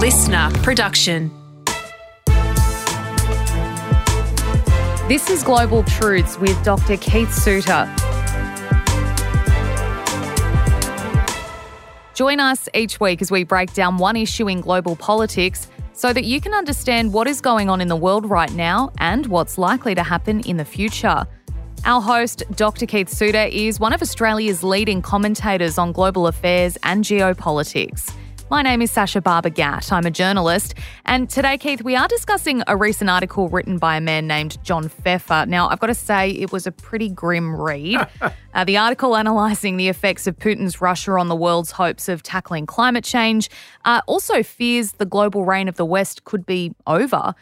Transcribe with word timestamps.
listener 0.00 0.48
production. 0.62 1.30
This 5.08 5.28
is 5.28 5.42
Global 5.42 5.82
Truths 5.82 6.38
with 6.38 6.64
Dr. 6.64 6.96
Keith 6.96 7.30
Suter. 7.34 7.84
Join 12.14 12.40
us 12.40 12.66
each 12.72 12.98
week 12.98 13.20
as 13.20 13.30
we 13.30 13.44
break 13.44 13.74
down 13.74 13.98
one 13.98 14.16
issue 14.16 14.48
in 14.48 14.62
global 14.62 14.96
politics 14.96 15.68
so 15.92 16.14
that 16.14 16.24
you 16.24 16.40
can 16.40 16.54
understand 16.54 17.12
what 17.12 17.28
is 17.28 17.42
going 17.42 17.68
on 17.68 17.82
in 17.82 17.88
the 17.88 17.96
world 17.96 18.24
right 18.24 18.52
now 18.54 18.90
and 18.96 19.26
what's 19.26 19.58
likely 19.58 19.94
to 19.94 20.02
happen 20.02 20.40
in 20.40 20.56
the 20.56 20.64
future. 20.64 21.26
Our 21.84 22.00
host, 22.00 22.42
Dr. 22.56 22.86
Keith 22.86 23.10
Suter, 23.10 23.50
is 23.52 23.78
one 23.78 23.92
of 23.92 24.00
Australia's 24.00 24.64
leading 24.64 25.02
commentators 25.02 25.76
on 25.76 25.92
global 25.92 26.26
affairs 26.26 26.78
and 26.84 27.04
geopolitics. 27.04 28.14
My 28.50 28.62
name 28.62 28.82
is 28.82 28.90
Sasha 28.90 29.20
Barber 29.20 29.48
Gatt. 29.48 29.92
I'm 29.92 30.04
a 30.06 30.10
journalist. 30.10 30.74
And 31.04 31.30
today, 31.30 31.56
Keith, 31.56 31.84
we 31.84 31.94
are 31.94 32.08
discussing 32.08 32.64
a 32.66 32.76
recent 32.76 33.08
article 33.08 33.48
written 33.48 33.78
by 33.78 33.96
a 33.96 34.00
man 34.00 34.26
named 34.26 34.58
John 34.64 34.88
Pfeffer. 34.88 35.44
Now, 35.46 35.68
I've 35.68 35.78
got 35.78 35.86
to 35.86 35.94
say, 35.94 36.30
it 36.32 36.50
was 36.50 36.66
a 36.66 36.72
pretty 36.72 37.10
grim 37.10 37.54
read. 37.54 38.04
uh, 38.54 38.64
the 38.64 38.76
article 38.76 39.14
analysing 39.14 39.76
the 39.76 39.86
effects 39.86 40.26
of 40.26 40.36
Putin's 40.36 40.80
Russia 40.80 41.12
on 41.12 41.28
the 41.28 41.36
world's 41.36 41.70
hopes 41.70 42.08
of 42.08 42.24
tackling 42.24 42.66
climate 42.66 43.04
change 43.04 43.48
uh, 43.84 44.00
also 44.08 44.42
fears 44.42 44.92
the 44.94 45.06
global 45.06 45.44
reign 45.44 45.68
of 45.68 45.76
the 45.76 45.86
West 45.86 46.24
could 46.24 46.44
be 46.44 46.74
over. 46.88 47.36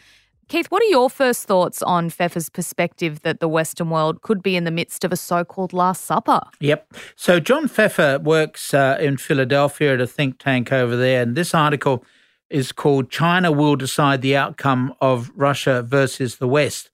Keith, 0.49 0.67
what 0.69 0.83
are 0.83 0.87
your 0.87 1.11
first 1.11 1.47
thoughts 1.47 1.83
on 1.83 2.09
Pfeffer's 2.09 2.49
perspective 2.49 3.21
that 3.21 3.39
the 3.39 3.49
Western 3.49 3.91
world 3.91 4.23
could 4.23 4.43
be 4.43 4.57
in 4.57 4.65
the 4.65 4.71
midst 4.71 5.05
of 5.05 5.13
a 5.13 5.17
so 5.17 5.45
called 5.45 5.75
Last 5.75 6.07
Supper? 6.07 6.41
Yep. 6.61 6.95
So, 7.17 7.39
John 7.39 7.69
Pfeffer 7.69 8.19
works 8.19 8.73
uh, 8.73 8.97
in 8.99 9.19
Philadelphia 9.19 9.95
at 9.95 10.01
a 10.01 10.07
think 10.07 10.39
tank 10.39 10.73
over 10.73 10.97
there, 10.97 11.23
and 11.23 11.37
this 11.37 11.55
article 11.55 12.03
is 12.49 12.73
called 12.73 13.11
China 13.11 13.53
Will 13.53 13.77
Decide 13.77 14.23
the 14.23 14.37
Outcome 14.37 14.95
of 15.03 15.31
Russia 15.35 15.83
versus 15.83 16.37
the 16.37 16.49
West. 16.49 16.91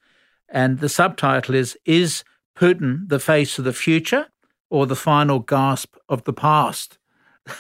And 0.49 0.81
the 0.81 0.89
subtitle 0.89 1.55
is 1.55 1.79
Is 1.85 2.25
Putin 2.57 3.09
the 3.09 3.21
face 3.21 3.57
of 3.59 3.65
the 3.65 3.73
future 3.73 4.27
or 4.69 4.87
the 4.87 4.97
final 4.97 5.39
gasp 5.39 5.95
of 6.09 6.25
the 6.25 6.33
past? 6.33 6.99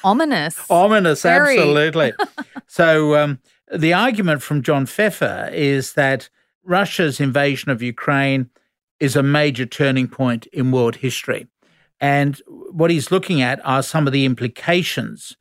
Ominous. 0.03 0.58
Ominous, 0.70 1.23
Very. 1.23 1.56
absolutely. 1.56 2.12
so, 2.67 3.17
um, 3.17 3.39
the 3.73 3.93
argument 3.93 4.43
from 4.43 4.62
John 4.62 4.87
Pfeffer 4.87 5.51
is 5.53 5.95
that 5.95 6.29
Russia's 6.65 7.20
invasion 7.20 7.70
of 7.70 7.83
Ukraine 7.83 8.51
is 9.01 9.17
a 9.17 9.23
major 9.23 9.67
turning 9.67 10.09
point 10.09 10.47
in 10.47 10.70
world 10.70 10.97
history. 10.97 11.47
And 12.01 12.41
what 12.47 12.91
he's 12.91 13.11
looking 13.11 13.42
at 13.42 13.65
are 13.65 13.83
some 13.83 14.07
of 14.07 14.12
the 14.12 14.25
implications 14.25 15.37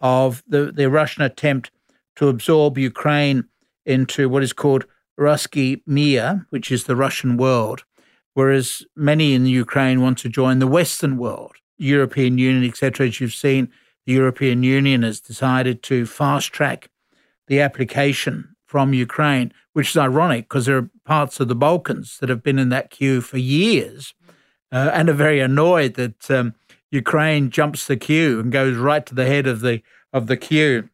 of 0.00 0.42
the, 0.46 0.72
the 0.72 0.90
Russian 0.90 1.22
attempt 1.22 1.70
to 2.16 2.28
absorb 2.28 2.78
Ukraine 2.78 3.44
into 3.84 4.28
what 4.28 4.42
is 4.42 4.52
called 4.52 4.86
Ruski 5.18 5.82
Mir, 5.86 6.46
which 6.50 6.70
is 6.70 6.84
the 6.84 6.96
Russian 6.96 7.36
world, 7.36 7.84
whereas 8.34 8.82
many 8.94 9.34
in 9.34 9.46
Ukraine 9.46 10.00
want 10.00 10.18
to 10.18 10.28
join 10.28 10.58
the 10.58 10.66
Western 10.66 11.16
world, 11.16 11.56
European 11.78 12.38
Union, 12.38 12.68
etc. 12.68 13.06
As 13.06 13.20
you've 13.20 13.34
seen, 13.34 13.70
the 14.04 14.12
European 14.12 14.62
Union 14.62 15.02
has 15.02 15.20
decided 15.20 15.82
to 15.84 16.06
fast 16.06 16.52
track 16.52 16.90
the 17.46 17.60
application 17.60 18.56
from 18.64 18.92
Ukraine, 18.92 19.52
which 19.72 19.90
is 19.90 19.96
ironic 19.96 20.48
because 20.48 20.66
there 20.66 20.76
are 20.78 20.90
parts 21.04 21.40
of 21.40 21.48
the 21.48 21.54
Balkans 21.54 22.18
that 22.18 22.28
have 22.28 22.42
been 22.42 22.58
in 22.58 22.68
that 22.70 22.90
queue 22.90 23.20
for 23.20 23.38
years 23.38 24.14
uh, 24.72 24.90
and 24.92 25.08
are 25.08 25.14
very 25.14 25.40
annoyed 25.40 25.94
that 25.94 26.30
um, 26.30 26.54
Ukraine 26.90 27.50
jumps 27.50 27.86
the 27.86 27.96
queue 27.96 28.40
and 28.40 28.50
goes 28.52 28.76
right 28.76 29.04
to 29.06 29.14
the 29.14 29.26
head 29.26 29.46
of 29.46 29.60
the 29.60 29.82
of 30.12 30.26
the 30.26 30.36
queue. 30.36 30.88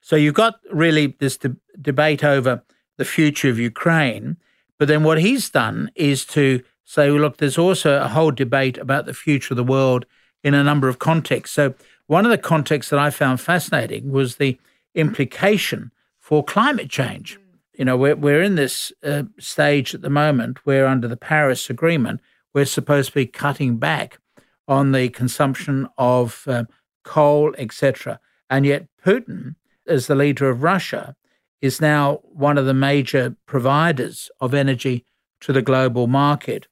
So 0.00 0.16
you've 0.16 0.34
got 0.34 0.60
really 0.70 1.16
this 1.18 1.36
de- 1.36 1.56
debate 1.80 2.24
over 2.24 2.62
the 2.98 3.04
future 3.04 3.48
of 3.48 3.58
Ukraine, 3.58 4.36
but 4.78 4.88
then 4.88 5.02
what 5.02 5.20
he's 5.20 5.48
done 5.50 5.90
is 5.94 6.24
to 6.26 6.62
say, 6.84 7.10
well, 7.10 7.20
look, 7.20 7.36
there's 7.38 7.58
also 7.58 8.00
a 8.00 8.08
whole 8.08 8.30
debate 8.30 8.76
about 8.78 9.06
the 9.06 9.14
future 9.14 9.54
of 9.54 9.56
the 9.56 9.64
world 9.64 10.04
in 10.42 10.52
a 10.52 10.64
number 10.64 10.88
of 10.88 10.98
contexts. 10.98 11.54
So 11.54 11.74
one 12.06 12.26
of 12.26 12.30
the 12.30 12.38
contexts 12.38 12.90
that 12.90 12.98
I 12.98 13.10
found 13.10 13.40
fascinating 13.40 14.10
was 14.10 14.36
the 14.36 14.58
implication 14.94 15.90
for 16.18 16.44
climate 16.44 16.88
change. 16.88 17.38
You 17.74 17.84
know, 17.84 17.96
we're, 17.96 18.16
we're 18.16 18.42
in 18.42 18.54
this 18.54 18.92
uh, 19.02 19.24
stage 19.38 19.94
at 19.94 20.02
the 20.02 20.10
moment 20.10 20.64
where, 20.64 20.86
under 20.86 21.08
the 21.08 21.16
Paris 21.16 21.68
Agreement, 21.68 22.20
we're 22.52 22.64
supposed 22.64 23.10
to 23.10 23.14
be 23.14 23.26
cutting 23.26 23.78
back 23.78 24.18
on 24.68 24.92
the 24.92 25.08
consumption 25.10 25.88
of 25.98 26.44
uh, 26.46 26.64
coal, 27.02 27.54
etc. 27.58 28.20
And 28.48 28.64
yet, 28.64 28.86
Putin, 29.04 29.56
as 29.86 30.06
the 30.06 30.14
leader 30.14 30.48
of 30.48 30.62
Russia, 30.62 31.16
is 31.60 31.80
now 31.80 32.20
one 32.22 32.58
of 32.58 32.66
the 32.66 32.74
major 32.74 33.36
providers 33.46 34.30
of 34.40 34.54
energy 34.54 35.04
to 35.40 35.52
the 35.52 35.62
global 35.62 36.06
market. 36.06 36.68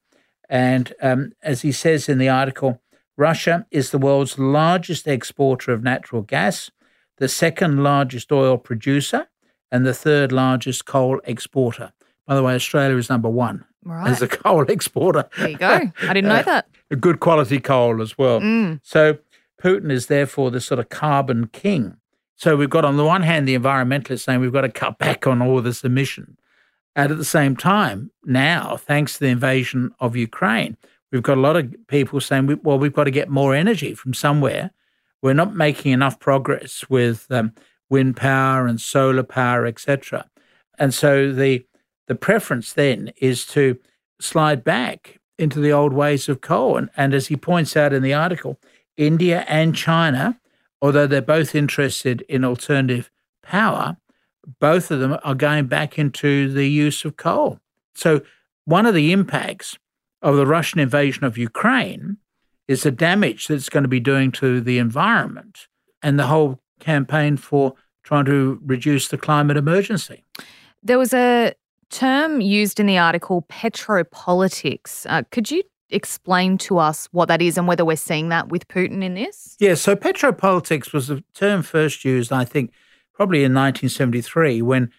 And 0.49 0.93
um, 1.03 1.33
as 1.43 1.63
he 1.63 1.73
says 1.73 2.09
in 2.09 2.19
the 2.19 2.29
article, 2.29 2.81
Russia 3.17 3.67
is 3.71 3.91
the 3.91 3.99
world's 3.99 4.39
largest 4.39 5.07
exporter 5.07 5.73
of 5.73 5.83
natural 5.83 6.23
gas 6.23 6.71
the 7.23 7.29
second 7.29 7.83
largest 7.85 8.33
oil 8.33 8.59
producer, 8.59 9.23
and 9.71 9.87
the 9.87 9.95
third 9.95 10.33
largest 10.33 10.85
coal 10.87 11.21
exporter. 11.25 11.93
By 12.27 12.35
the 12.35 12.43
way, 12.43 12.55
Australia 12.55 12.97
is 12.97 13.09
number 13.09 13.29
one 13.29 13.65
Right. 13.85 14.09
as 14.11 14.21
a 14.23 14.29
coal 14.29 14.63
exporter. 14.77 15.25
There 15.39 15.51
you 15.51 15.57
go. 15.59 15.75
I 16.09 16.13
didn't 16.17 16.29
know 16.29 16.37
Uh, 16.37 16.43
that. 16.43 16.69
A 16.91 16.97
good 16.97 17.21
quality 17.21 17.61
coal 17.61 18.03
as 18.03 18.19
well. 18.19 18.41
Mm. 18.41 18.81
So 18.83 19.19
Putin 19.63 19.91
is 19.93 20.07
therefore 20.09 20.51
the 20.51 20.61
sort 20.61 20.81
of 20.81 20.89
carbon 20.89 21.47
king. 21.47 21.97
So 22.35 22.57
we've 22.57 22.69
got 22.79 22.85
on 22.85 22.97
the 22.97 23.05
one 23.05 23.23
hand 23.23 23.47
the 23.47 23.57
environmentalists 23.57 24.25
saying 24.25 24.41
we've 24.41 24.53
got 24.53 24.63
to 24.63 24.69
cut 24.85 24.99
back 24.99 25.27
on 25.27 25.41
all 25.41 25.63
this 25.63 25.85
emission. 25.85 26.37
And 26.97 27.11
at 27.13 27.19
the 27.19 27.25
same 27.39 27.55
time, 27.57 28.11
now, 28.25 28.77
thanks 28.77 29.15
to 29.15 29.21
the 29.21 29.29
invasion 29.39 29.93
of 30.01 30.17
Ukraine, 30.17 30.77
we've 31.13 31.23
got 31.23 31.39
a 31.39 31.41
lot 31.41 31.57
of 31.57 31.73
people 31.87 32.21
saying, 32.21 32.61
well, 32.65 32.79
we've 32.81 32.93
got 33.01 33.05
to 33.05 33.11
get 33.21 33.29
more 33.31 33.55
energy 33.55 33.95
from 33.95 34.13
somewhere. 34.13 34.73
We're 35.23 35.35
not 35.35 35.55
making 35.55 35.93
enough 35.93 36.19
progress 36.19 36.85
with 36.89 37.27
um, 37.31 37.53
wind 37.89 38.17
power 38.17 38.67
and 38.67 38.81
solar 38.81 39.23
power, 39.23 39.67
etc. 39.67 40.29
And 40.79 40.93
so 40.93 41.33
the 41.33 41.65
the 42.09 42.15
preference 42.15 42.73
then 42.73 43.13
is 43.17 43.47
to 43.47 43.79
slide 44.21 44.65
back 44.65 45.21
into 45.39 45.61
the 45.61 45.73
old 45.73 45.93
ways 45.93 46.29
of 46.29 46.41
coal. 46.41 46.77
And, 46.77 46.91
and 46.97 47.15
as 47.15 47.29
he 47.29 47.37
points 47.37 47.77
out 47.77 47.93
in 47.93 48.03
the 48.03 48.13
article, 48.13 48.61
India 48.97 49.45
and 49.49 49.75
China, 49.75 50.39
although 50.81 51.07
they're 51.07 51.23
both 51.23 51.55
interested 51.55 52.23
in 52.29 52.45
alternative 52.45 53.11
power, 53.43 53.97
both 54.61 54.91
of 54.91 55.01
them 55.01 55.17
are 55.23 55.35
going 55.35 55.67
back 55.67 55.99
into 55.99 56.53
the 56.53 56.69
use 56.69 57.05
of 57.05 57.17
coal. 57.17 57.61
So, 57.95 58.23
one 58.65 58.87
of 58.87 58.95
the 58.95 59.13
impacts 59.13 59.79
of 60.21 60.37
the 60.37 60.47
Russian 60.47 60.81
invasion 60.81 61.25
of 61.25 61.39
Ukraine 61.39 62.19
is 62.73 62.83
the 62.83 62.91
damage 62.91 63.47
that 63.47 63.55
it's 63.55 63.69
going 63.69 63.85
to 63.85 63.89
be 63.89 64.01
doing 64.01 64.33
to 64.33 64.61
the 64.61 64.79
environment 64.79 65.69
and 66.03 66.19
the 66.19 66.27
whole 66.27 66.61
campaign 66.81 67.37
for 67.37 67.75
trying 68.03 68.25
to 68.25 68.61
reduce 68.65 69.09
the 69.09 69.19
climate 69.19 69.57
emergency. 69.57 70.25
There 70.83 70.99
was 70.99 71.15
a 71.15 71.55
term 71.91 72.41
used 72.41 72.81
in 72.81 72.87
the 72.87 72.99
article, 72.99 73.43
petropolitics. 73.49 75.07
Uh, 75.09 75.23
could 75.31 75.51
you 75.51 75.63
explain 75.91 76.59
to 76.59 76.79
us 76.79 77.09
what 77.13 77.29
that 77.29 77.43
is 77.43 77.57
and 77.57 77.69
whether 77.69 77.85
we're 77.85 77.97
seeing 77.97 78.31
that 78.31 78.49
with 78.49 78.67
Putin 78.67 79.05
in 79.05 79.15
this? 79.15 79.57
Yeah, 79.61 79.75
so 79.75 79.95
petropolitics 79.95 80.93
was 80.93 81.11
a 81.11 81.23
term 81.35 81.63
first 81.63 82.05
used, 82.05 82.33
I 82.33 82.45
think, 82.45 82.73
probably 83.15 83.45
in 83.45 83.55
1973 83.55 84.63
when 84.63 84.91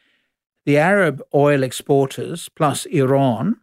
the 0.65 0.77
Arab 0.77 1.21
oil 1.33 1.63
exporters 1.63 2.47
plus 2.55 2.85
Iran 2.85 3.57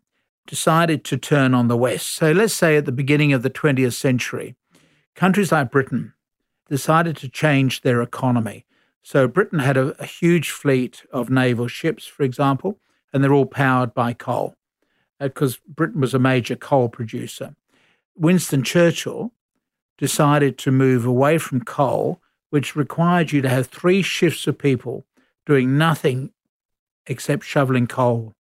decided 0.51 1.05
to 1.05 1.17
turn 1.17 1.55
on 1.55 1.69
the 1.69 1.77
West. 1.77 2.09
So 2.09 2.33
let's 2.33 2.53
say 2.53 2.77
at 2.77 2.85
the 2.85 2.91
beginning 2.91 3.33
of 3.33 3.45
the 3.45 3.51
20th 3.51 3.93
century, 3.93 4.57
countries 5.15 5.53
like 5.53 5.71
Britain 5.71 6.13
decided 6.69 7.17
to 7.19 7.29
change 7.29 7.83
their 7.83 8.03
economy. 8.03 8.67
So 9.01 9.29
Britain 9.29 9.61
had 9.61 9.77
a, 9.77 9.95
a 10.03 10.07
huge 10.07 10.51
fleet 10.51 11.05
of 11.13 11.31
naval 11.31 11.69
ships, 11.69 12.05
for 12.05 12.25
example, 12.25 12.81
and 13.13 13.23
they're 13.23 13.33
all 13.33 13.47
powered 13.47 13.95
by 13.95 14.13
coal 14.13 14.57
uh, 15.21 15.29
because 15.29 15.59
Britain 15.69 16.01
was 16.01 16.15
a 16.15 16.19
major 16.19 16.57
coal 16.57 16.89
producer. 16.89 17.55
Winston 18.17 18.65
Churchill 18.65 19.33
decided 19.99 20.59
to 20.59 20.73
move 20.73 21.07
away 21.07 21.39
from 21.39 21.63
coal, 21.63 22.21
which 22.51 22.75
required 22.75 23.31
you 23.31 23.41
to 23.41 23.49
have 23.49 23.69
three 23.69 24.03
shifts 24.03 24.49
of 24.49 24.59
people 24.59 25.07
doing 25.47 25.79
nothing 25.79 26.33
except 27.07 27.45
shoveling 27.45 27.87
coal. 27.87 28.35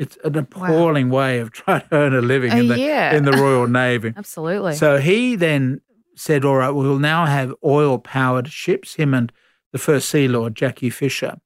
It's 0.00 0.16
an 0.24 0.36
appalling 0.36 1.10
way 1.10 1.40
of 1.40 1.52
trying 1.60 1.82
to 1.82 1.88
earn 1.92 2.14
a 2.14 2.22
living 2.22 2.50
Uh, 2.52 2.56
in, 2.56 2.68
the, 2.68 2.78
yeah. 2.78 3.14
in 3.14 3.24
the 3.26 3.32
Royal 3.44 3.66
Navy. 3.68 4.14
Absolutely. 4.16 4.74
So 4.74 4.98
he 4.98 5.36
then 5.36 5.82
said, 6.16 6.44
All 6.44 6.56
right, 6.56 6.70
we'll 6.70 6.98
now 6.98 7.26
have 7.26 7.54
oil 7.62 7.98
powered 7.98 8.48
ships, 8.48 8.94
him 8.94 9.12
and 9.14 9.30
the 9.72 9.78
first 9.78 10.08
Sea 10.08 10.26
Lord, 10.26 10.54
Jackie 10.54 10.90
Fisher. 10.90 11.38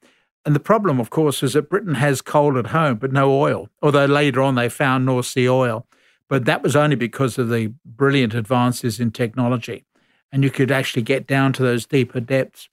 And 0.47 0.55
the 0.55 0.61
problem, 0.61 1.01
of 1.01 1.11
course, 1.11 1.43
is 1.43 1.55
that 1.55 1.69
Britain 1.69 1.97
has 1.97 2.21
coal 2.23 2.59
at 2.59 2.69
home, 2.69 2.97
but 2.99 3.13
no 3.13 3.33
oil, 3.33 3.69
although 3.83 4.05
later 4.05 4.41
on 4.41 4.55
they 4.55 4.69
found 4.69 5.05
North 5.05 5.27
Sea 5.27 5.49
oil. 5.49 5.87
But 6.29 6.45
that 6.45 6.63
was 6.63 6.77
only 6.77 6.97
because 6.97 7.39
of 7.39 7.49
the 7.49 7.73
brilliant 7.85 8.35
advances 8.35 9.01
in 9.01 9.11
technology. 9.11 9.85
And 10.33 10.43
you 10.45 10.51
could 10.51 10.71
actually 10.71 11.03
get 11.03 11.27
down 11.27 11.53
to 11.55 11.63
those 11.63 11.87
deeper 11.87 12.21
depths. 12.21 12.69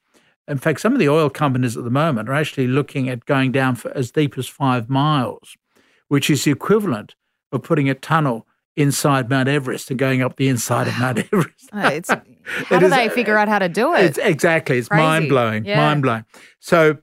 In 0.48 0.58
fact, 0.58 0.80
some 0.82 0.94
of 0.94 1.00
the 1.00 1.10
oil 1.10 1.30
companies 1.30 1.78
at 1.78 1.84
the 1.84 1.90
moment 1.90 2.28
are 2.30 2.34
actually 2.34 2.68
looking 2.68 3.08
at 3.10 3.26
going 3.26 3.52
down 3.52 3.76
for 3.76 3.92
as 3.96 4.12
deep 4.12 4.38
as 4.38 4.48
five 4.48 4.90
miles, 4.90 5.56
which 6.12 6.30
is 6.30 6.44
the 6.44 6.52
equivalent 6.52 7.16
of 7.54 7.64
putting 7.64 7.90
a 7.90 7.96
tunnel 7.96 8.46
inside 8.76 9.30
Mount 9.30 9.48
Everest 9.48 9.90
and 9.90 9.98
going 9.98 10.22
up 10.22 10.36
the 10.36 10.50
inside 10.50 10.90
of 10.90 11.00
Mount 11.00 11.20
Everest. 11.32 11.70
it's, 11.74 12.10
how 12.44 12.80
do 12.80 12.88
is, 12.88 12.92
they 12.92 13.08
figure 13.08 13.38
out 13.38 13.48
how 13.48 13.60
to 13.60 13.70
do 13.70 13.94
it? 13.94 14.04
It's, 14.04 14.18
exactly. 14.18 14.78
It's 14.78 14.92
mind 14.92 15.30
blowing. 15.30 15.64
Yeah. 15.64 15.78
Mind 15.78 16.02
blowing. 16.02 16.26
So, 16.60 16.98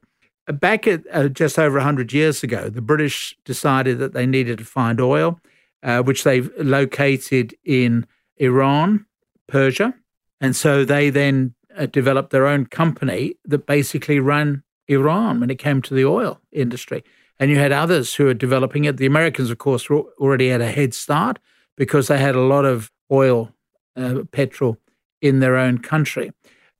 uh, 0.46 0.52
back 0.52 0.86
at 0.86 1.04
uh, 1.10 1.28
just 1.28 1.58
over 1.58 1.78
100 1.78 2.12
years 2.12 2.42
ago, 2.42 2.68
the 2.68 2.82
British 2.82 3.34
decided 3.46 3.98
that 3.98 4.12
they 4.12 4.26
needed 4.26 4.58
to 4.58 4.64
find 4.66 5.00
oil, 5.00 5.40
uh, 5.82 6.02
which 6.02 6.24
they've 6.24 6.50
located 6.58 7.54
in 7.64 8.06
Iran, 8.36 9.06
Persia. 9.46 9.94
And 10.38 10.54
so 10.54 10.84
they 10.84 11.08
then 11.08 11.54
uh, 11.74 11.86
developed 11.86 12.28
their 12.28 12.46
own 12.46 12.66
company 12.66 13.36
that 13.46 13.64
basically 13.64 14.20
ran 14.20 14.64
Iran 14.86 15.40
when 15.40 15.48
it 15.48 15.58
came 15.58 15.80
to 15.80 15.94
the 15.94 16.04
oil 16.04 16.42
industry. 16.52 17.04
And 17.40 17.50
you 17.50 17.58
had 17.58 17.72
others 17.72 18.14
who 18.14 18.24
were 18.24 18.34
developing 18.34 18.84
it. 18.84 18.96
The 18.96 19.06
Americans, 19.06 19.50
of 19.50 19.58
course, 19.58 19.88
were 19.88 20.02
already 20.18 20.48
had 20.48 20.60
a 20.60 20.70
head 20.70 20.92
start 20.94 21.38
because 21.76 22.08
they 22.08 22.18
had 22.18 22.34
a 22.34 22.40
lot 22.40 22.64
of 22.64 22.90
oil, 23.12 23.52
uh, 23.96 24.22
petrol 24.32 24.76
in 25.20 25.40
their 25.40 25.56
own 25.56 25.78
country. 25.78 26.32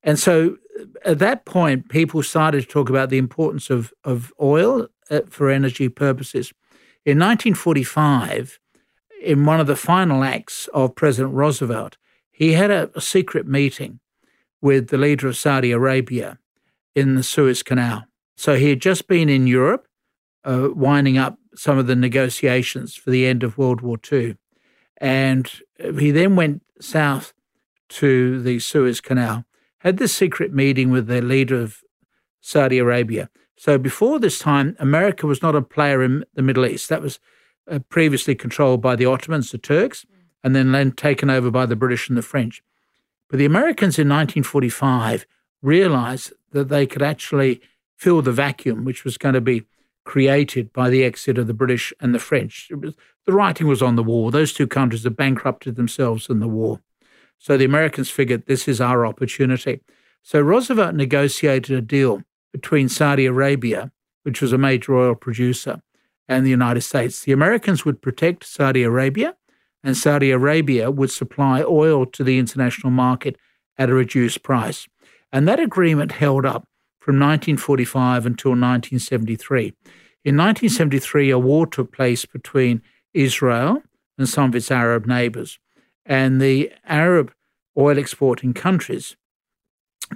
And 0.02 0.19
so 0.19 0.56
at 1.05 1.19
that 1.19 1.44
point, 1.44 1.88
people 1.88 2.22
started 2.22 2.62
to 2.62 2.66
talk 2.66 2.88
about 2.88 3.10
the 3.10 3.19
importance 3.19 3.70
of, 3.70 3.93
of 4.05 4.32
oil 4.40 4.88
uh, 5.10 5.20
for 5.28 5.50
energy 5.50 5.88
purposes. 5.88 6.52
In 7.05 7.19
1945, 7.19 8.58
in 9.22 9.44
one 9.44 9.60
of 9.60 9.66
the 9.66 9.76
final 9.76 10.22
acts 10.22 10.69
of 10.75 10.94
President 10.94 11.34
Roosevelt, 11.34 11.96
he 12.31 12.52
had 12.52 12.70
a, 12.70 12.90
a 12.94 13.00
secret 13.00 13.46
meeting 13.46 14.00
with 14.60 14.88
the 14.88 14.99
leader 14.99 15.28
of 15.28 15.37
Saudi 15.37 15.72
Arabia 15.72 16.38
in 16.94 17.14
the 17.14 17.22
Suez 17.22 17.62
Canal. 17.62 18.05
So 18.37 18.56
he 18.56 18.70
had 18.70 18.81
just 18.81 19.08
been 19.08 19.28
in 19.28 19.46
Europe, 19.46 19.88
uh, 20.44 20.69
winding 20.75 21.19
up 21.19 21.38
some 21.55 21.79
of 21.79 21.87
the 21.87 21.96
negotiations 21.96 22.94
for 22.94 23.11
the 23.11 23.26
end 23.26 23.43
of 23.43 23.58
World 23.58 23.81
War 23.81 23.99
II. 24.11 24.37
And 25.00 25.50
he 25.99 26.11
then 26.11 26.37
went 26.37 26.62
south 26.81 27.32
to 27.88 28.40
the 28.43 28.58
Suez 28.58 29.00
Canal, 29.00 29.44
had 29.79 29.96
this 29.96 30.14
secret 30.14 30.52
meeting 30.52 30.90
with 30.90 31.06
the 31.06 31.23
leader 31.23 31.61
of 31.61 31.82
Saudi 32.40 32.79
Arabia. 32.79 33.31
So 33.56 33.79
before 33.79 34.19
this 34.19 34.38
time, 34.38 34.76
America 34.79 35.26
was 35.26 35.43
not 35.43 35.56
a 35.56 35.62
player 35.62 36.02
in 36.02 36.25
the 36.35 36.43
Middle 36.43 36.67
East. 36.67 36.88
That 36.88 37.02
was 37.02 37.19
uh, 37.69 37.81
previously 37.88 38.34
controlled 38.34 38.81
by 38.81 38.96
the 38.96 39.06
Ottomans, 39.06 39.50
the 39.50 39.58
Turks, 39.58 40.06
and 40.44 40.55
then, 40.55 40.73
then 40.73 40.93
taken 40.93 41.29
over 41.29 41.50
by 41.50 41.67
the 41.67 41.76
British 41.76 42.08
and 42.08 42.17
the 42.17 42.23
French. 42.23 42.62
But 43.29 43.38
the 43.38 43.44
Americans 43.44 43.99
in 43.99 44.08
1945 44.08 45.26
realized 45.61 46.32
that 46.52 46.69
they 46.69 46.87
could 46.87 47.02
actually 47.02 47.61
fill 47.96 48.23
the 48.23 48.32
vacuum 48.32 48.84
which 48.84 49.05
was 49.05 49.19
going 49.19 49.34
to 49.34 49.41
be 49.41 49.64
created 50.08 50.72
by 50.72 50.88
the 50.88 51.05
exit 51.05 51.37
of 51.37 51.46
the 51.46 51.52
British 51.52 51.93
and 52.00 52.14
the 52.14 52.19
French. 52.19 52.70
Was, 52.70 52.94
the 53.26 53.32
writing 53.34 53.66
was 53.66 53.82
on 53.82 53.96
the 53.96 54.02
wall. 54.02 54.31
Those 54.31 54.55
two 54.55 54.66
countries 54.66 55.05
had 55.05 55.19
bankrupted 55.19 55.76
themselves 55.76 56.31
in 56.31 56.40
the 56.40 56.49
war. 56.49 56.81
So 57.37 57.58
the 57.58 57.66
Americans 57.66 58.08
figured 58.08 58.46
this 58.46 58.66
is 58.66 58.81
our 58.81 59.05
opportunity. 59.05 59.82
So 60.22 60.40
Roosevelt 60.40 60.94
negotiated 60.94 61.76
a 61.76 61.82
deal 61.82 62.22
between 62.55 62.88
Saudi 62.88 63.26
Arabia, 63.26 63.93
which 64.22 64.40
was 64.40 64.50
a 64.50 64.56
major 64.56 64.96
oil 64.96 65.14
producer, 65.14 65.82
and 66.26 66.46
the 66.46 66.56
United 66.62 66.81
States. 66.81 67.20
The 67.20 67.32
Americans 67.32 67.84
would 67.84 68.00
protect 68.00 68.44
Saudi 68.44 68.84
Arabia, 68.84 69.37
and 69.84 69.94
Saudi 69.94 70.31
Arabia 70.31 70.90
would 70.90 71.10
supply 71.10 71.62
oil 71.62 72.06
to 72.06 72.25
the 72.25 72.38
international 72.38 72.90
market 72.90 73.37
at 73.76 73.90
a 73.90 73.94
reduced 73.94 74.43
price. 74.43 74.88
And 75.31 75.46
that 75.46 75.60
agreement 75.60 76.12
held 76.12 76.46
up 76.46 76.66
from 77.08 77.14
1945 77.14 78.26
until 78.26 78.50
1973. 78.50 79.72
In 80.26 80.37
1973, 80.37 81.31
a 81.31 81.38
war 81.38 81.66
took 81.66 81.90
place 81.90 82.26
between 82.26 82.82
Israel 83.14 83.82
and 84.19 84.28
some 84.28 84.50
of 84.50 84.55
its 84.55 84.70
Arab 84.70 85.06
neighbors. 85.06 85.58
And 86.05 86.38
the 86.38 86.70
Arab 86.84 87.32
oil 87.78 87.96
exporting 87.96 88.52
countries 88.52 89.16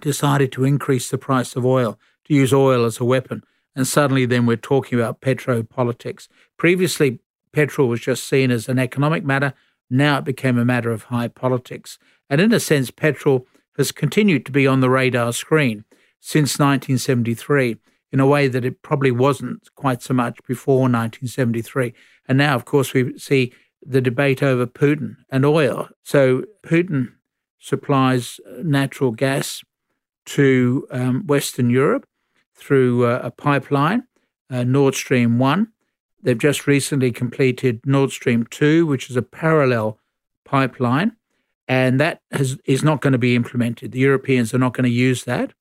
decided 0.02 0.52
to 0.52 0.64
increase 0.64 1.08
the 1.08 1.16
price 1.16 1.56
of 1.56 1.64
oil, 1.64 1.98
to 2.26 2.34
use 2.34 2.52
oil 2.52 2.84
as 2.84 3.00
a 3.00 3.06
weapon. 3.06 3.42
And 3.74 3.86
suddenly, 3.86 4.26
then 4.26 4.44
we're 4.44 4.58
talking 4.58 4.98
about 4.98 5.22
petropolitics. 5.22 6.28
Previously, 6.58 7.20
petrol 7.54 7.88
was 7.88 8.00
just 8.00 8.28
seen 8.28 8.50
as 8.50 8.68
an 8.68 8.78
economic 8.78 9.24
matter. 9.24 9.54
Now 9.88 10.18
it 10.18 10.24
became 10.24 10.58
a 10.58 10.66
matter 10.66 10.90
of 10.90 11.04
high 11.04 11.28
politics. 11.28 11.98
And 12.28 12.38
in 12.38 12.52
a 12.52 12.60
sense, 12.60 12.90
petrol 12.90 13.46
has 13.78 13.92
continued 13.92 14.44
to 14.44 14.52
be 14.52 14.66
on 14.66 14.80
the 14.80 14.90
radar 14.90 15.32
screen 15.32 15.86
since 16.24 16.56
1973 16.58 17.76
in 18.12 18.20
a 18.20 18.26
way 18.26 18.46
that 18.46 18.64
it 18.64 18.80
probably 18.82 19.10
wasn't 19.10 19.68
quite 19.74 20.00
so 20.02 20.14
much 20.14 20.38
before 20.46 20.82
1973. 20.82 21.92
And 22.28 22.38
now, 22.38 22.54
of 22.54 22.64
course, 22.64 22.94
we 22.94 23.18
see 23.18 23.52
the 23.84 24.00
debate 24.00 24.40
over 24.40 24.64
Putin 24.64 25.16
and 25.30 25.44
oil. 25.44 25.88
So 26.04 26.44
Putin 26.62 27.08
supplies 27.58 28.38
natural 28.62 29.10
gas 29.10 29.62
to 30.26 30.86
um, 30.92 31.26
Western 31.26 31.70
Europe 31.70 32.06
through 32.54 33.04
uh, 33.04 33.20
a 33.24 33.32
pipeline, 33.32 34.04
uh, 34.48 34.62
Nord 34.62 34.94
Stream 34.94 35.40
1. 35.40 35.72
They've 36.22 36.38
just 36.38 36.68
recently 36.68 37.10
completed 37.10 37.80
Nord 37.84 38.12
Stream 38.12 38.46
2, 38.48 38.86
which 38.86 39.10
is 39.10 39.16
a 39.16 39.22
parallel 39.22 39.98
pipeline, 40.44 41.16
and 41.66 41.98
that 41.98 42.20
has, 42.30 42.58
is 42.64 42.84
not 42.84 43.00
going 43.00 43.12
to 43.12 43.18
be 43.18 43.34
implemented. 43.34 43.90
The 43.90 43.98
Europeans 43.98 44.54
are 44.54 44.58
not 44.58 44.74
going 44.74 44.84
to 44.84 44.90
use 44.90 45.24
that, 45.24 45.52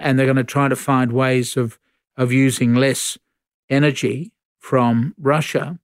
and 0.00 0.18
they're 0.18 0.26
going 0.26 0.36
to 0.36 0.44
try 0.44 0.68
to 0.68 0.76
find 0.76 1.12
ways 1.12 1.56
of, 1.56 1.78
of 2.16 2.32
using 2.32 2.74
less 2.74 3.18
energy 3.68 4.32
from 4.58 5.14
Russia. 5.18 5.78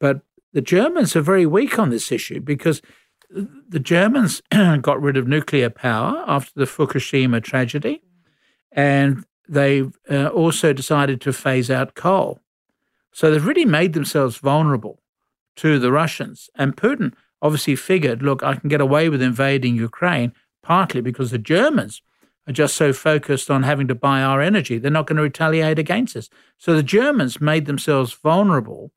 But 0.00 0.22
the 0.52 0.60
Germans 0.60 1.14
are 1.14 1.20
very 1.20 1.46
weak 1.46 1.78
on 1.78 1.90
this 1.90 2.10
issue 2.10 2.40
because 2.40 2.82
the 3.30 3.80
Germans 3.80 4.42
got 4.80 5.00
rid 5.00 5.16
of 5.16 5.28
nuclear 5.28 5.70
power 5.70 6.24
after 6.26 6.52
the 6.54 6.66
Fukushima 6.66 7.42
tragedy, 7.42 8.02
and 8.72 9.24
they 9.48 9.84
uh, 10.10 10.28
also 10.28 10.72
decided 10.72 11.20
to 11.20 11.32
phase 11.32 11.70
out 11.70 11.94
coal. 11.94 12.40
So 13.12 13.30
they've 13.30 13.46
really 13.46 13.64
made 13.64 13.92
themselves 13.92 14.38
vulnerable 14.38 15.02
to 15.56 15.78
the 15.78 15.92
Russians. 15.92 16.48
And 16.54 16.76
Putin 16.76 17.12
obviously 17.42 17.76
figured, 17.76 18.22
look, 18.22 18.42
I 18.42 18.54
can 18.54 18.68
get 18.68 18.80
away 18.80 19.08
with 19.08 19.20
invading 19.20 19.76
Ukraine 19.76 20.32
partly 20.62 21.00
because 21.00 21.30
the 21.30 21.38
Germans 21.38 22.00
are 22.46 22.52
just 22.52 22.74
so 22.74 22.92
focused 22.92 23.50
on 23.50 23.62
having 23.62 23.88
to 23.88 23.94
buy 23.94 24.22
our 24.22 24.40
energy. 24.40 24.78
They're 24.78 24.90
not 24.90 25.06
going 25.06 25.16
to 25.16 25.22
retaliate 25.22 25.78
against 25.78 26.16
us. 26.16 26.28
So 26.58 26.74
the 26.74 26.82
Germans 26.82 27.40
made 27.40 27.66
themselves 27.66 28.12
vulnerable 28.12 28.90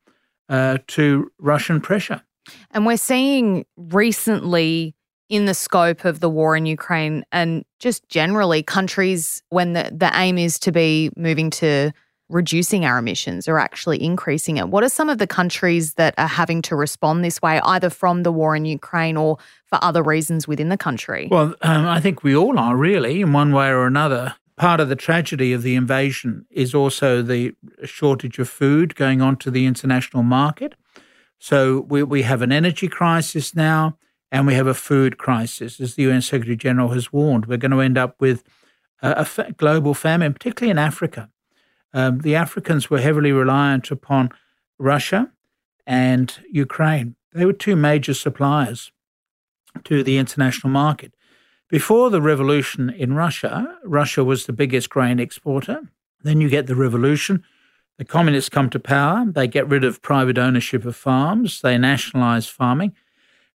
uh, 0.49 0.79
to 0.87 1.31
Russian 1.39 1.81
pressure. 1.81 2.21
And 2.71 2.85
we're 2.85 2.97
seeing 2.97 3.65
recently 3.77 4.95
in 5.29 5.45
the 5.45 5.53
scope 5.53 6.05
of 6.05 6.19
the 6.19 6.29
war 6.29 6.55
in 6.55 6.65
Ukraine 6.65 7.25
and 7.31 7.65
just 7.79 8.07
generally 8.09 8.61
countries 8.61 9.41
when 9.49 9.73
the, 9.73 9.91
the 9.95 10.11
aim 10.13 10.37
is 10.37 10.59
to 10.59 10.71
be 10.71 11.09
moving 11.17 11.49
to 11.49 11.91
reducing 12.29 12.85
our 12.85 12.97
emissions 12.97 13.47
or 13.47 13.59
actually 13.59 14.01
increasing 14.03 14.57
it. 14.57 14.69
What 14.69 14.83
are 14.83 14.89
some 14.89 15.09
of 15.09 15.19
the 15.19 15.27
countries 15.27 15.93
that 15.95 16.15
are 16.17 16.27
having 16.27 16.61
to 16.63 16.75
respond 16.75 17.23
this 17.23 17.41
way, 17.41 17.59
either 17.63 17.89
from 17.89 18.23
the 18.23 18.31
war 18.31 18.55
in 18.55 18.65
Ukraine 18.65 19.17
or 19.17 19.37
for 19.75 19.83
other 19.85 20.03
reasons 20.03 20.47
within 20.47 20.69
the 20.69 20.77
country? 20.77 21.27
Well, 21.29 21.55
um, 21.61 21.85
I 21.85 21.99
think 21.99 22.23
we 22.23 22.35
all 22.35 22.57
are 22.59 22.75
really, 22.75 23.21
in 23.21 23.33
one 23.33 23.51
way 23.51 23.69
or 23.69 23.85
another. 23.85 24.35
Part 24.57 24.79
of 24.79 24.87
the 24.89 24.95
tragedy 24.95 25.51
of 25.51 25.63
the 25.63 25.75
invasion 25.75 26.45
is 26.49 26.73
also 26.73 27.21
the 27.21 27.53
shortage 27.83 28.39
of 28.39 28.47
food 28.47 28.95
going 28.95 29.21
onto 29.21 29.51
the 29.51 29.65
international 29.65 30.23
market. 30.23 30.75
So 31.39 31.81
we, 31.81 32.03
we 32.03 32.21
have 32.21 32.41
an 32.41 32.51
energy 32.51 32.87
crisis 32.87 33.53
now 33.53 33.97
and 34.31 34.47
we 34.47 34.53
have 34.53 34.67
a 34.67 34.73
food 34.73 35.17
crisis. 35.17 35.81
As 35.81 35.95
the 35.95 36.03
UN 36.03 36.21
Secretary 36.21 36.55
General 36.55 36.89
has 36.89 37.11
warned, 37.11 37.47
we're 37.47 37.57
going 37.57 37.71
to 37.71 37.81
end 37.81 37.97
up 37.97 38.15
with 38.19 38.43
a, 39.01 39.27
a 39.37 39.51
global 39.51 39.93
famine, 39.93 40.31
particularly 40.33 40.71
in 40.71 40.77
Africa. 40.77 41.29
Um, 41.93 42.19
the 42.19 42.35
Africans 42.35 42.89
were 42.89 42.99
heavily 42.99 43.33
reliant 43.33 43.91
upon 43.91 44.29
Russia 44.79 45.31
and 45.85 46.33
Ukraine. 46.49 47.15
They 47.33 47.45
were 47.45 47.53
two 47.53 47.75
major 47.75 48.13
suppliers 48.13 48.91
to 49.83 50.03
the 50.03 50.17
international 50.17 50.71
market. 50.71 51.13
Before 51.69 52.09
the 52.09 52.21
revolution 52.21 52.89
in 52.89 53.13
Russia, 53.13 53.77
Russia 53.83 54.23
was 54.23 54.45
the 54.45 54.53
biggest 54.53 54.89
grain 54.89 55.19
exporter. 55.19 55.81
Then 56.23 56.39
you 56.41 56.49
get 56.49 56.67
the 56.67 56.75
revolution. 56.75 57.43
The 57.97 58.05
communists 58.05 58.49
come 58.49 58.69
to 58.71 58.79
power. 58.79 59.25
They 59.27 59.47
get 59.47 59.67
rid 59.67 59.83
of 59.83 60.01
private 60.01 60.37
ownership 60.37 60.85
of 60.85 60.95
farms. 60.95 61.61
They 61.61 61.77
nationalize 61.77 62.47
farming, 62.47 62.93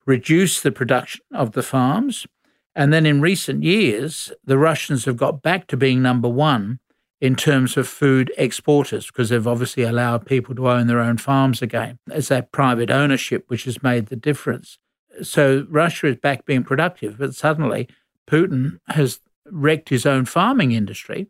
reduce 0.07 0.61
the 0.61 0.73
production 0.73 1.23
of 1.33 1.53
the 1.53 1.63
farms. 1.63 2.27
And 2.75 2.93
then 2.93 3.07
in 3.07 3.21
recent 3.21 3.63
years, 3.63 4.33
the 4.45 4.59
Russians 4.59 5.05
have 5.05 5.17
got 5.17 5.43
back 5.43 5.67
to 5.69 5.77
being 5.77 6.03
number 6.03 6.29
one 6.29 6.79
in 7.21 7.37
terms 7.37 7.77
of 7.77 7.87
food 7.87 8.33
exporters 8.39 9.07
because 9.07 9.29
they've 9.29 9.47
obviously 9.47 9.83
allowed 9.83 10.27
people 10.27 10.55
to 10.55 10.71
own 10.71 10.87
their 10.87 11.01
own 11.01 11.19
farms 11.19 11.61
again. 11.61 11.99
It's 12.11 12.29
that 12.29 12.53
private 12.53 12.91
ownership 12.91 13.45
which 13.49 13.65
has 13.65 13.83
made 13.83 14.07
the 14.07 14.17
difference. 14.17 14.79
So 15.23 15.67
Russia 15.69 16.09
is 16.09 16.17
back 16.17 16.45
being 16.45 16.65
productive, 16.65 17.19
but 17.19 17.35
suddenly 17.35 17.89
Putin 18.27 18.79
has 18.89 19.21
wrecked 19.47 19.89
his 19.89 20.07
own 20.07 20.25
farming 20.25 20.73
industry 20.73 21.27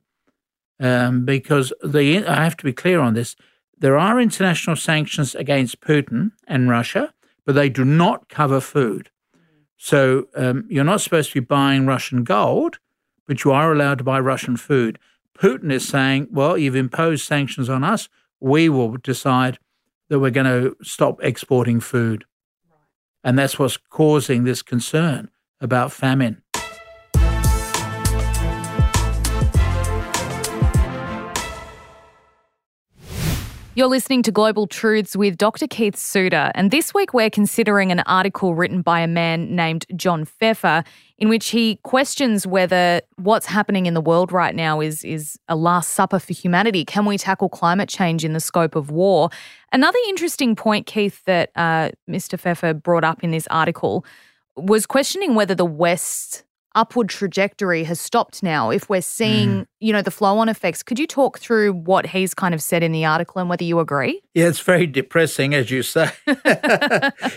um, 0.78 1.24
because 1.24 1.72
the 1.82 2.24
I 2.26 2.44
have 2.44 2.56
to 2.58 2.64
be 2.64 2.72
clear 2.72 3.00
on 3.00 3.14
this. 3.14 3.36
There 3.78 3.98
are 3.98 4.20
international 4.20 4.76
sanctions 4.76 5.34
against 5.34 5.80
Putin 5.80 6.32
and 6.46 6.68
Russia, 6.68 7.14
but 7.46 7.54
they 7.54 7.70
do 7.70 7.84
not 7.84 8.28
cover 8.28 8.60
food. 8.60 9.10
So 9.78 10.28
um, 10.36 10.66
you're 10.68 10.84
not 10.84 11.00
supposed 11.00 11.32
to 11.32 11.40
be 11.40 11.46
buying 11.46 11.86
Russian 11.86 12.22
gold, 12.22 12.78
but 13.26 13.44
you 13.44 13.52
are 13.52 13.72
allowed 13.72 13.98
to 13.98 14.04
buy 14.04 14.20
Russian 14.20 14.58
food. 14.58 14.98
Putin 15.38 15.72
is 15.72 15.88
saying, 15.88 16.28
well, 16.30 16.58
you've 16.58 16.76
imposed 16.76 17.24
sanctions 17.24 17.70
on 17.70 17.82
us. 17.82 18.10
We 18.40 18.68
will 18.68 18.98
decide 18.98 19.58
that 20.10 20.20
we're 20.20 20.30
going 20.30 20.46
to 20.46 20.76
stop 20.82 21.22
exporting 21.22 21.80
food. 21.80 22.26
And 23.22 23.38
that's 23.38 23.58
what's 23.58 23.76
causing 23.76 24.44
this 24.44 24.62
concern 24.62 25.30
about 25.60 25.92
famine. 25.92 26.42
You're 33.80 33.88
listening 33.88 34.22
to 34.24 34.30
Global 34.30 34.66
Truths 34.66 35.16
with 35.16 35.38
Dr. 35.38 35.66
Keith 35.66 35.96
Suter, 35.96 36.52
and 36.54 36.70
this 36.70 36.92
week 36.92 37.14
we're 37.14 37.30
considering 37.30 37.90
an 37.90 38.00
article 38.00 38.54
written 38.54 38.82
by 38.82 39.00
a 39.00 39.06
man 39.06 39.56
named 39.56 39.86
John 39.96 40.26
Pfeffer 40.26 40.84
in 41.16 41.30
which 41.30 41.48
he 41.48 41.76
questions 41.76 42.46
whether 42.46 43.00
what's 43.16 43.46
happening 43.46 43.86
in 43.86 43.94
the 43.94 44.02
world 44.02 44.32
right 44.32 44.54
now 44.54 44.82
is, 44.82 45.02
is 45.02 45.38
a 45.48 45.56
last 45.56 45.94
supper 45.94 46.18
for 46.18 46.34
humanity. 46.34 46.84
Can 46.84 47.06
we 47.06 47.16
tackle 47.16 47.48
climate 47.48 47.88
change 47.88 48.22
in 48.22 48.34
the 48.34 48.40
scope 48.40 48.76
of 48.76 48.90
war? 48.90 49.30
Another 49.72 49.98
interesting 50.08 50.54
point, 50.54 50.84
Keith, 50.84 51.24
that 51.24 51.50
uh, 51.56 51.88
Mr. 52.06 52.38
Pfeffer 52.38 52.74
brought 52.74 53.02
up 53.02 53.24
in 53.24 53.30
this 53.30 53.48
article 53.50 54.04
was 54.56 54.84
questioning 54.84 55.34
whether 55.34 55.54
the 55.54 55.64
West 55.64 56.44
upward 56.74 57.08
trajectory 57.08 57.84
has 57.84 58.00
stopped 58.00 58.42
now. 58.42 58.70
If 58.70 58.88
we're 58.88 59.02
seeing 59.02 59.48
mm. 59.48 59.66
you 59.80 59.92
know 59.92 60.02
the 60.02 60.10
flow 60.10 60.38
on 60.38 60.48
effects 60.48 60.82
could 60.82 60.98
you 60.98 61.06
talk 61.06 61.38
through 61.38 61.72
what 61.72 62.06
he's 62.06 62.34
kind 62.34 62.54
of 62.54 62.62
said 62.62 62.82
in 62.82 62.92
the 62.92 63.04
article 63.04 63.40
and 63.40 63.50
whether 63.50 63.64
you 63.64 63.80
agree? 63.80 64.22
Yeah 64.34 64.48
it's 64.48 64.60
very 64.60 64.86
depressing 64.86 65.54
as 65.54 65.70
you 65.70 65.82
say. 65.82 66.10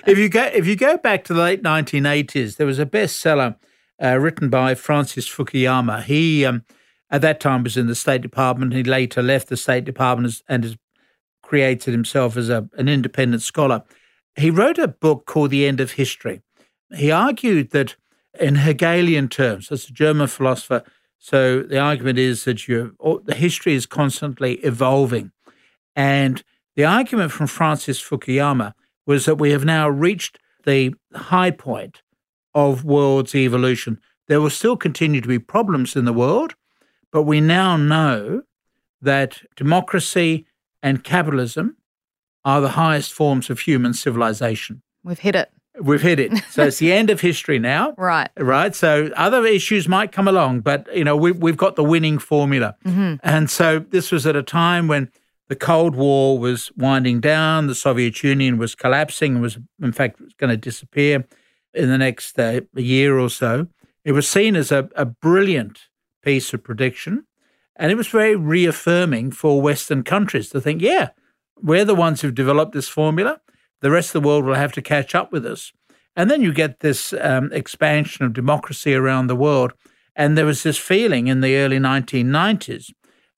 If 0.06 0.18
you 0.18 0.30
go 0.30 0.44
if 0.44 0.68
you 0.68 0.76
go 0.76 0.98
back 0.98 1.24
to 1.26 1.34
the 1.34 1.42
late 1.42 1.64
1980s 1.64 2.58
there 2.58 2.68
was 2.68 2.80
a 2.80 2.86
bestseller 2.86 3.56
uh, 4.04 4.18
written 4.18 4.50
by 4.50 4.76
francis 4.76 5.28
fukuyama. 5.28 6.04
He 6.04 6.46
um, 6.46 6.64
at 7.10 7.22
that 7.22 7.40
time 7.40 7.64
was 7.64 7.78
in 7.78 7.88
the 7.88 7.96
state 7.96 8.22
department. 8.22 8.74
He 8.74 8.84
later 8.84 9.22
left 9.22 9.50
the 9.50 9.58
state 9.58 9.86
department 9.86 10.42
and 10.48 10.64
has 10.64 10.78
created 11.42 11.92
himself 11.92 12.36
as 12.38 12.50
a, 12.50 12.68
an 12.78 12.90
independent 12.90 13.44
scholar. 13.44 13.84
He 14.36 14.50
wrote 14.50 14.80
a 14.80 14.88
book 14.88 15.26
called 15.26 15.52
the 15.52 15.68
end 15.68 15.80
of 15.80 15.92
history. 15.92 16.42
He 16.96 17.12
argued 17.12 17.72
that 17.72 17.96
in 18.40 18.56
Hegelian 18.56 19.28
terms. 19.28 19.70
That's 19.70 19.90
a 19.90 19.94
German 19.94 20.28
philosopher. 20.28 20.84
So 21.20 21.64
the 21.64 21.80
argument 21.80 22.20
is 22.20 22.44
that 22.46 22.68
you 22.68 22.96
the 23.26 23.36
history 23.36 23.74
is 23.74 23.86
constantly 23.86 24.56
evolving. 24.56 25.32
And 25.96 26.44
the 26.76 26.86
argument 26.86 27.32
from 27.32 27.48
Francis 27.48 28.02
Fukuyama 28.02 28.74
was 29.06 29.26
that 29.26 29.36
we 29.36 29.52
have 29.52 29.66
now 29.66 29.88
reached 29.88 30.40
the 30.66 30.96
high 31.14 31.52
point 31.52 32.02
of 32.56 32.84
world's 32.84 33.36
evolution. 33.36 34.00
There 34.28 34.42
will 34.42 34.50
still 34.50 34.78
continue 34.78 35.22
to 35.22 35.28
be 35.28 35.40
problems 35.40 35.96
in 35.96 36.06
the 36.06 36.14
world, 36.14 36.56
but 37.12 37.24
we 37.24 37.42
now 37.42 37.78
know 37.78 38.44
that 39.02 39.42
democracy 39.56 40.46
and 40.82 41.04
capitalism 41.04 41.78
are 42.46 42.62
the 42.62 42.70
highest 42.70 43.14
forms 43.14 43.50
of 43.50 43.60
human 43.60 43.94
civilization. 43.94 44.82
We've 45.04 45.20
hit 45.20 45.36
it. 45.36 45.52
We've 45.82 46.02
hit 46.02 46.20
it. 46.20 46.32
So 46.52 46.66
it's 46.66 46.78
the 46.78 46.94
end 46.94 47.10
of 47.10 47.22
history 47.22 47.60
now. 47.60 47.96
Right. 48.04 48.30
Right. 48.38 48.76
So 48.76 49.10
other 49.16 49.46
issues 49.46 49.88
might 49.88 50.12
come 50.12 50.28
along, 50.28 50.60
but 50.62 50.88
you 50.96 51.04
know, 51.04 51.16
we, 51.16 51.32
we've 51.32 51.58
got 51.58 51.76
the 51.76 51.84
winning 51.84 52.20
formula. 52.20 52.76
Mm-hmm. 52.86 53.16
And 53.24 53.50
so 53.50 53.80
this 53.80 54.12
was 54.12 54.28
at 54.28 54.36
a 54.36 54.44
time 54.44 54.88
when 54.88 55.10
the 55.48 55.56
Cold 55.56 55.96
War 55.96 56.38
was 56.38 56.72
winding 56.76 57.22
down, 57.22 57.68
the 57.68 57.76
Soviet 57.76 58.22
Union 58.24 58.58
was 58.58 58.76
collapsing, 58.76 59.42
was 59.42 59.58
in 59.82 59.92
fact 59.94 60.22
going 60.38 60.50
to 60.50 60.58
disappear 60.58 61.26
in 61.74 61.90
the 61.90 61.98
next 61.98 62.38
uh, 62.38 62.62
year 62.76 63.18
or 63.18 63.30
so. 63.30 63.68
It 64.04 64.12
was 64.12 64.28
seen 64.28 64.56
as 64.56 64.72
a, 64.72 64.90
a 64.96 65.06
brilliant 65.06 65.88
piece 66.24 66.54
of 66.54 66.64
prediction. 66.64 67.26
And 67.76 67.92
it 67.92 67.96
was 67.96 68.08
very 68.08 68.36
reaffirming 68.36 69.32
for 69.32 69.62
Western 69.62 70.04
countries 70.04 70.50
to 70.50 70.62
think, 70.62 70.82
yeah, 70.82 71.10
we're 71.62 71.86
the 71.86 71.96
ones 71.96 72.22
who've 72.22 72.36
developed 72.36 72.74
this 72.74 72.88
formula 72.88 73.40
the 73.84 73.92
rest 73.92 74.16
of 74.16 74.24
the 74.24 74.28
world 74.28 74.46
will 74.46 74.56
have 74.56 74.72
to 74.72 74.82
catch 74.82 75.14
up 75.14 75.32
with 75.34 75.46
us. 75.46 75.74
And 76.16 76.32
then 76.32 76.42
you 76.42 76.54
get 76.54 76.80
this 76.80 77.14
um, 77.20 77.52
expansion 77.52 78.26
of 78.26 78.32
democracy 78.32 78.96
around 78.96 79.28
the 79.28 79.36
world. 79.36 79.74
And 80.16 80.38
there 80.38 80.46
was 80.46 80.64
this 80.64 80.78
feeling 80.78 81.28
in 81.28 81.42
the 81.42 81.58
early 81.58 81.80
1990s 81.80 82.94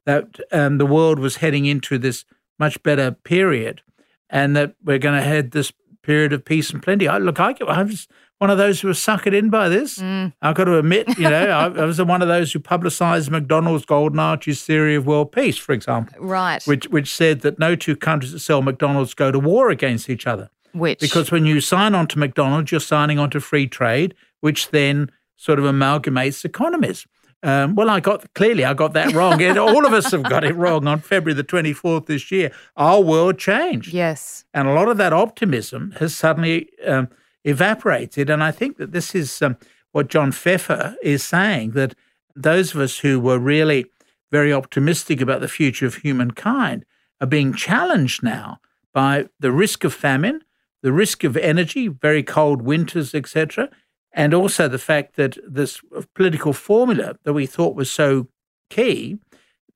that 0.06 0.40
um, 0.52 0.78
the 0.78 0.86
world 0.86 1.18
was 1.18 1.38
heading 1.38 1.66
into 1.66 1.98
this 1.98 2.26
much 2.60 2.82
better 2.84 3.12
period 3.12 3.82
and 4.30 4.56
that 4.56 4.76
we're 4.84 5.00
going 5.00 5.20
to 5.20 5.28
head 5.28 5.50
this 5.50 5.74
period 6.04 6.32
of 6.32 6.46
peace 6.46 6.70
and 6.70 6.84
plenty. 6.84 7.08
I, 7.08 7.18
look, 7.18 7.40
I, 7.40 7.56
I 7.68 7.82
was 7.82 8.08
one 8.40 8.50
of 8.50 8.58
those 8.58 8.82
who 8.82 8.90
was 8.90 9.00
suckered 9.00 9.34
in 9.34 9.50
by 9.50 9.70
this. 9.70 9.98
Mm. 9.98 10.34
I've 10.42 10.56
got 10.56 10.66
to 10.66 10.78
admit, 10.78 11.18
you 11.18 11.30
know, 11.30 11.50
I, 11.50 11.66
I, 11.66 11.86
was 11.86 12.02
one 12.02 12.22
of 12.22 12.28
those 12.28 12.52
who 12.52 12.60
publicised 12.60 13.32
McDonald's 13.32 13.86
Golden 13.86 14.20
Arches 14.20 14.64
theory 14.64 14.96
of 14.96 15.06
world 15.06 15.32
peace, 15.32 15.58
for 15.58 15.72
example. 15.72 16.18
Right. 16.20 16.66
Which, 16.66 16.88
which 16.90 17.14
said 17.14 17.42
that 17.42 17.60
no 17.60 17.76
two 17.76 17.96
countries 17.96 18.34
that 18.34 18.40
sell 18.40 18.62
McDonald's 18.62 19.14
go 19.14 19.32
to 19.32 19.40
war 19.40 19.70
against 19.70 20.10
each 20.10 20.28
other. 20.28 20.50
Which? 20.74 21.00
Because 21.00 21.32
when 21.32 21.46
you 21.46 21.62
sign 21.62 21.96
on 21.96 22.08
to 22.08 22.20
McDonald's, 22.20 22.72
you're 22.72 22.82
signing 22.82 23.18
on 23.18 23.30
to 23.30 23.40
free 23.40 23.68
trade, 23.68 24.14
which 24.42 24.72
then 24.72 25.10
sort 25.38 25.58
of 25.58 25.66
amalgamates 25.66 26.44
economies. 26.44 27.06
Um, 27.44 27.76
well, 27.76 27.90
I 27.90 28.00
got 28.00 28.34
clearly 28.34 28.66
I 28.66 28.74
got 28.74 28.94
that 28.94 29.14
wrong. 29.14 29.42
and 29.42 29.58
all 29.58 29.86
of 29.86 29.94
us 29.94 30.12
have 30.12 30.24
got 30.24 30.44
it 30.44 30.56
wrong 30.56 30.88
on 30.88 31.00
February 31.00 31.36
the 31.36 31.44
24th 31.44 32.08
this 32.08 32.32
year. 32.32 32.52
Our 32.76 33.00
world 33.02 33.38
changed. 33.38 33.94
Yes. 33.94 34.46
And 34.54 34.68
a 34.68 34.74
lot 34.74 34.88
of 34.88 34.98
that 34.98 35.14
optimism 35.14 35.92
has 36.00 36.16
suddenly 36.16 36.70
um, 36.86 37.08
evaporated. 37.46 38.30
And 38.30 38.44
I 38.44 38.52
think 38.52 38.78
that 38.78 38.92
this 38.92 39.16
is 39.16 39.42
um, 39.42 39.58
what 39.94 40.10
John 40.10 40.34
Pfeffer 40.34 40.96
is 41.02 41.24
saying 41.24 41.72
that 41.72 41.96
those 42.36 42.76
of 42.76 42.82
us 42.82 43.00
who 43.00 43.20
were 43.20 43.40
really 43.40 43.86
very 44.32 44.52
optimistic 44.52 45.22
about 45.22 45.40
the 45.40 45.48
future 45.48 45.86
of 45.86 45.96
humankind 45.96 46.86
are 47.22 47.28
being 47.28 47.54
challenged 47.54 48.22
now 48.22 48.60
by 48.94 49.30
the 49.40 49.52
risk 49.52 49.84
of 49.84 49.94
famine, 49.94 50.42
the 50.82 50.92
risk 50.92 51.24
of 51.24 51.38
energy, 51.38 51.88
very 51.88 52.24
cold 52.24 52.62
winters, 52.62 53.16
etc., 53.16 53.70
and 54.12 54.34
also 54.34 54.68
the 54.68 54.80
fact 54.80 55.18
that 55.18 55.38
this 55.46 55.82
political 56.14 56.54
formula 56.54 57.18
that 57.24 57.34
we 57.34 57.46
thought 57.46 57.76
was 57.76 57.92
so 57.92 58.28
key, 58.70 59.18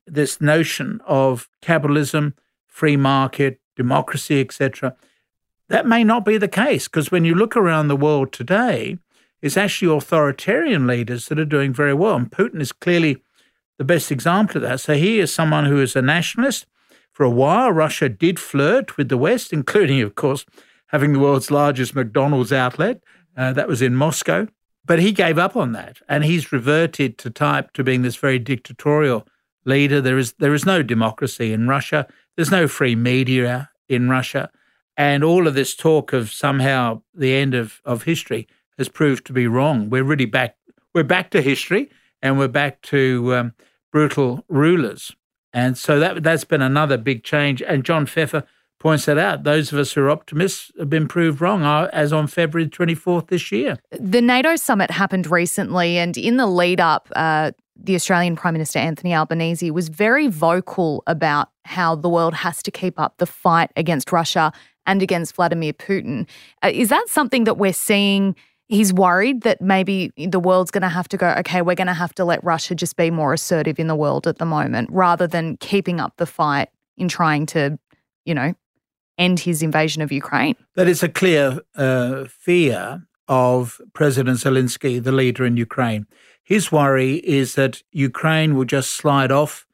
this 0.08 0.40
notion 0.40 1.02
of 1.06 1.50
capitalism, 1.62 2.34
free 2.66 2.96
market, 2.96 3.60
democracy, 3.76 4.40
etc., 4.40 4.96
that 5.70 5.88
may 5.88 6.04
not 6.04 6.26
be 6.26 6.38
the 6.38 6.48
case 6.48 6.88
because 6.88 7.12
when 7.12 7.26
you 7.26 7.34
look 7.34 7.56
around 7.56 7.88
the 7.88 7.96
world 7.96 8.32
today, 8.32 8.98
it's 9.42 9.58
actually 9.58 9.96
authoritarian 9.96 10.86
leaders 10.86 11.28
that 11.28 11.40
are 11.40 11.46
doing 11.46 11.74
very 11.74 11.94
well. 11.94 12.16
And 12.16 12.30
Putin 12.30 12.62
is 12.62 12.72
clearly 12.72 13.22
the 13.78 13.86
best 13.86 14.12
example 14.12 14.58
of 14.58 14.64
that. 14.64 14.82
So 14.82 14.96
he 14.96 15.20
is 15.20 15.34
someone 15.34 15.66
who 15.66 15.82
is 15.82 15.96
a 15.96 16.02
nationalist. 16.02 16.66
For 17.12 17.24
a 17.24 17.30
while, 17.30 17.72
Russia 17.72 18.10
did 18.10 18.40
flirt 18.40 18.98
with 18.98 19.10
the 19.10 19.18
West, 19.18 19.54
including, 19.54 20.02
of 20.02 20.16
course, 20.16 20.46
having 20.88 21.14
the 21.14 21.20
world's 21.20 21.52
largest 21.52 21.96
McDonald's 21.96 22.52
outlet. 22.52 23.02
Uh, 23.38 23.54
that 23.54 23.68
was 23.68 23.82
in 23.82 23.96
Moscow. 23.96 24.48
But 24.86 25.00
he 25.00 25.12
gave 25.12 25.38
up 25.38 25.56
on 25.56 25.72
that 25.74 26.00
and 26.10 26.26
he's 26.26 26.52
reverted 26.52 27.18
to 27.20 27.30
type 27.30 27.74
to 27.74 27.84
being 27.84 28.02
this 28.02 28.16
very 28.16 28.40
dictatorial 28.40 29.28
leader. 29.64 30.02
There 30.02 30.18
is 30.18 30.34
there 30.40 30.54
is 30.54 30.66
no 30.66 30.82
democracy 30.82 31.54
in 31.54 31.68
Russia. 31.68 32.08
There's 32.36 32.52
no 32.52 32.68
free 32.68 32.96
media 32.96 33.70
in 33.88 34.10
Russia. 34.10 34.50
And 35.00 35.24
all 35.24 35.48
of 35.48 35.54
this 35.54 35.76
talk 35.76 36.12
of 36.12 36.30
somehow 36.30 37.04
the 37.16 37.34
end 37.34 37.54
of, 37.54 37.82
of 37.86 38.04
history 38.04 38.50
has 38.78 38.90
proved 38.90 39.26
to 39.28 39.34
be 39.34 39.48
wrong. 39.48 39.90
We're 39.90 40.04
really 40.04 40.26
back 40.26 40.58
we're 40.94 41.04
back 41.04 41.30
to 41.30 41.42
history 41.42 41.90
and 42.22 42.38
we're 42.38 42.50
back 42.50 42.82
to 42.82 43.34
um, 43.34 43.54
brutal 43.94 44.44
rulers. 44.50 45.16
And 45.54 45.78
so 45.78 46.02
that 46.02 46.22
that's 46.22 46.44
been 46.44 46.62
another 46.62 46.98
big 46.98 47.24
change. 47.24 47.62
And 47.62 47.86
John 47.86 48.08
Pfeffer 48.08 48.44
points 48.78 49.06
that 49.06 49.18
out. 49.18 49.44
Those 49.44 49.72
of 49.72 49.80
us 49.80 49.94
who 49.94 50.02
are 50.02 50.10
optimists 50.10 50.70
have 50.78 50.90
been 50.90 51.08
proved 51.08 51.40
wrong, 51.40 51.64
uh, 51.64 51.90
as 51.94 52.12
on 52.12 52.28
February 52.28 52.70
24th 52.70 53.28
this 53.28 53.54
year. 53.54 53.78
The 53.92 54.22
NATO 54.22 54.58
summit 54.58 54.92
happened 54.92 55.32
recently, 55.32 55.98
and 55.98 56.18
in 56.18 56.36
the 56.36 56.48
lead 56.48 56.82
up, 56.82 57.10
uh, 57.16 57.52
the 57.82 57.96
Australian 57.96 58.36
Prime 58.36 58.54
Minister 58.54 58.80
Anthony 58.80 59.14
Albanese 59.14 59.72
was 59.72 59.90
very 59.90 60.28
vocal 60.28 61.04
about 61.08 61.50
how 61.66 61.96
the 61.96 62.10
world 62.10 62.34
has 62.34 62.62
to 62.64 62.72
keep 62.72 63.00
up 63.00 63.16
the 63.18 63.26
fight 63.26 63.72
against 63.76 64.12
Russia 64.12 64.52
and 64.86 65.02
against 65.02 65.36
Vladimir 65.36 65.74
Putin. 65.74 66.28
Uh, 66.64 66.72
is 66.74 66.90
that 66.90 67.06
something 67.08 67.44
that 67.46 67.58
we're 67.58 67.74
seeing? 67.74 68.36
He's 68.68 68.94
worried 68.94 69.42
that 69.42 69.62
maybe 69.62 70.12
the 70.18 70.40
world's 70.40 70.72
going 70.72 70.84
to 70.84 70.90
have 70.90 71.08
to 71.10 71.18
go, 71.18 71.30
okay, 71.40 71.62
we're 71.62 71.76
going 71.76 71.88
to 71.88 71.94
have 71.94 72.14
to 72.16 72.26
let 72.26 72.44
Russia 72.44 72.76
just 72.76 72.96
be 72.96 73.10
more 73.10 73.34
assertive 73.34 73.80
in 73.80 73.88
the 73.88 73.96
world 73.96 74.28
at 74.28 74.38
the 74.38 74.46
moment 74.46 74.90
rather 74.92 75.26
than 75.26 75.58
keeping 75.58 76.00
up 76.00 76.14
the 76.18 76.26
fight 76.26 76.70
in 76.98 77.08
trying 77.08 77.46
to, 77.48 77.80
you 78.26 78.36
know, 78.36 78.54
end 79.18 79.40
his 79.40 79.62
invasion 79.64 80.02
of 80.02 80.12
Ukraine. 80.12 80.56
That 80.76 80.88
is 80.88 81.02
a 81.04 81.10
clear 81.10 81.60
uh, 81.76 82.26
fear 82.30 83.04
of 83.28 83.80
President 83.94 84.40
Zelensky, 84.40 85.02
the 85.02 85.12
leader 85.12 85.46
in 85.46 85.56
Ukraine. 85.56 86.08
His 86.50 86.72
worry 86.72 87.18
is 87.18 87.54
that 87.54 87.84
Ukraine 87.92 88.56
will 88.56 88.66
just 88.66 88.90
slide 88.90 89.32
off 89.32 89.68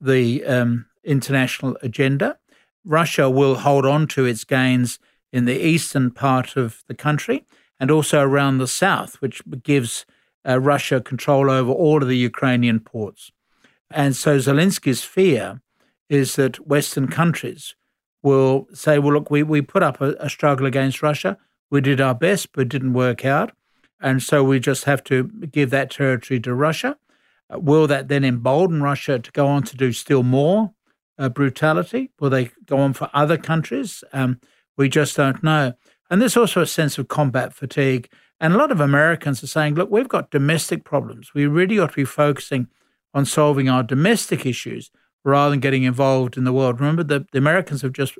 the 0.00 0.44
um, 0.44 0.86
international 1.02 1.76
agenda. 1.82 2.38
Russia 2.84 3.28
will 3.28 3.56
hold 3.56 3.84
on 3.84 4.06
to 4.14 4.26
its 4.26 4.44
gains 4.44 5.00
in 5.32 5.44
the 5.44 5.60
eastern 5.60 6.12
part 6.12 6.56
of 6.56 6.84
the 6.86 6.94
country 6.94 7.46
and 7.80 7.90
also 7.90 8.20
around 8.20 8.58
the 8.58 8.68
south, 8.68 9.20
which 9.20 9.42
gives 9.64 10.06
uh, 10.48 10.60
Russia 10.60 11.00
control 11.00 11.50
over 11.50 11.72
all 11.72 12.00
of 12.00 12.08
the 12.08 12.16
Ukrainian 12.16 12.78
ports. 12.78 13.32
And 13.90 14.14
so 14.14 14.38
Zelensky's 14.38 15.02
fear 15.02 15.60
is 16.08 16.36
that 16.36 16.64
Western 16.64 17.08
countries 17.08 17.74
will 18.22 18.68
say, 18.72 19.00
well, 19.00 19.14
look, 19.14 19.32
we, 19.32 19.42
we 19.42 19.62
put 19.62 19.82
up 19.82 20.00
a, 20.00 20.14
a 20.20 20.30
struggle 20.30 20.66
against 20.66 21.02
Russia. 21.02 21.36
We 21.70 21.80
did 21.80 22.00
our 22.00 22.14
best, 22.14 22.52
but 22.52 22.60
it 22.60 22.68
didn't 22.68 22.92
work 22.92 23.24
out. 23.24 23.50
And 24.00 24.22
so 24.22 24.42
we 24.42 24.60
just 24.60 24.84
have 24.84 25.04
to 25.04 25.24
give 25.24 25.70
that 25.70 25.90
territory 25.90 26.40
to 26.40 26.54
Russia. 26.54 26.96
Uh, 27.52 27.58
will 27.58 27.86
that 27.86 28.08
then 28.08 28.24
embolden 28.24 28.82
Russia 28.82 29.18
to 29.18 29.32
go 29.32 29.46
on 29.46 29.62
to 29.64 29.76
do 29.76 29.92
still 29.92 30.22
more 30.22 30.72
uh, 31.18 31.28
brutality? 31.28 32.10
Will 32.18 32.30
they 32.30 32.50
go 32.66 32.78
on 32.78 32.92
for 32.92 33.10
other 33.12 33.36
countries? 33.36 34.02
Um, 34.12 34.40
we 34.76 34.88
just 34.88 35.16
don't 35.16 35.42
know. 35.42 35.74
And 36.10 36.20
there's 36.20 36.36
also 36.36 36.62
a 36.62 36.66
sense 36.66 36.98
of 36.98 37.08
combat 37.08 37.52
fatigue. 37.54 38.10
And 38.40 38.54
a 38.54 38.56
lot 38.56 38.72
of 38.72 38.80
Americans 38.80 39.42
are 39.44 39.48
saying, 39.48 39.74
look, 39.74 39.90
we've 39.90 40.08
got 40.08 40.30
domestic 40.30 40.82
problems. 40.84 41.34
We 41.34 41.46
really 41.46 41.78
ought 41.78 41.90
to 41.90 41.96
be 41.96 42.04
focusing 42.04 42.68
on 43.12 43.26
solving 43.26 43.68
our 43.68 43.82
domestic 43.82 44.46
issues 44.46 44.90
rather 45.24 45.50
than 45.50 45.60
getting 45.60 45.82
involved 45.82 46.36
in 46.36 46.44
the 46.44 46.52
world. 46.52 46.80
Remember, 46.80 47.02
the, 47.02 47.26
the 47.32 47.38
Americans 47.38 47.82
have 47.82 47.92
just 47.92 48.16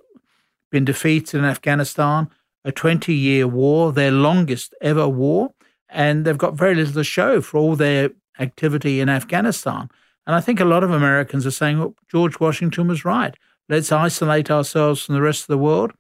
been 0.71 0.85
defeated 0.85 1.39
in 1.39 1.45
Afghanistan, 1.45 2.29
a 2.65 2.71
20 2.71 3.15
year 3.15 3.49
war, 3.49 3.93
their 3.93 4.11
longest 4.11 4.75
ever 4.83 5.09
war, 5.09 5.55
and 5.90 6.25
they've 6.25 6.38
got 6.38 6.54
very 6.54 6.75
little 6.75 6.94
to 6.94 7.04
show 7.04 7.40
for 7.40 7.59
all 7.59 7.76
their 7.76 8.11
activity 8.38 9.00
in 9.00 9.09
Afghanistan. 9.09 9.90
And 10.26 10.37
I 10.37 10.40
think 10.40 10.61
a 10.61 10.64
lot 10.64 10.85
of 10.85 10.90
Americans 10.90 11.47
are 11.47 11.50
saying, 11.50 11.78
well, 11.78 11.94
George 12.11 12.40
Washington 12.40 12.88
was 12.88 13.04
right. 13.04 13.35
Let's 13.68 13.92
isolate 13.92 14.50
ourselves 14.50 15.02
from 15.02 15.14
the 15.14 15.23
rest 15.23 15.42
of 15.42 15.49
the 15.49 15.59
world 15.59 15.92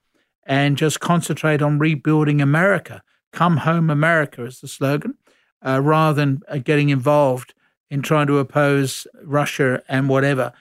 and 0.46 0.76
just 0.76 1.00
concentrate 1.00 1.62
on 1.62 1.78
rebuilding 1.78 2.40
America. 2.40 3.02
Come 3.32 3.58
home, 3.58 3.90
America 3.90 4.44
is 4.44 4.60
the 4.60 4.68
slogan, 4.68 5.14
uh, 5.64 5.80
rather 5.82 6.14
than 6.14 6.40
uh, 6.48 6.58
getting 6.58 6.88
involved 6.88 7.54
in 7.90 8.02
trying 8.02 8.26
to 8.26 8.38
oppose 8.38 9.06
Russia 9.22 9.82
and 9.88 10.08
whatever. 10.08 10.52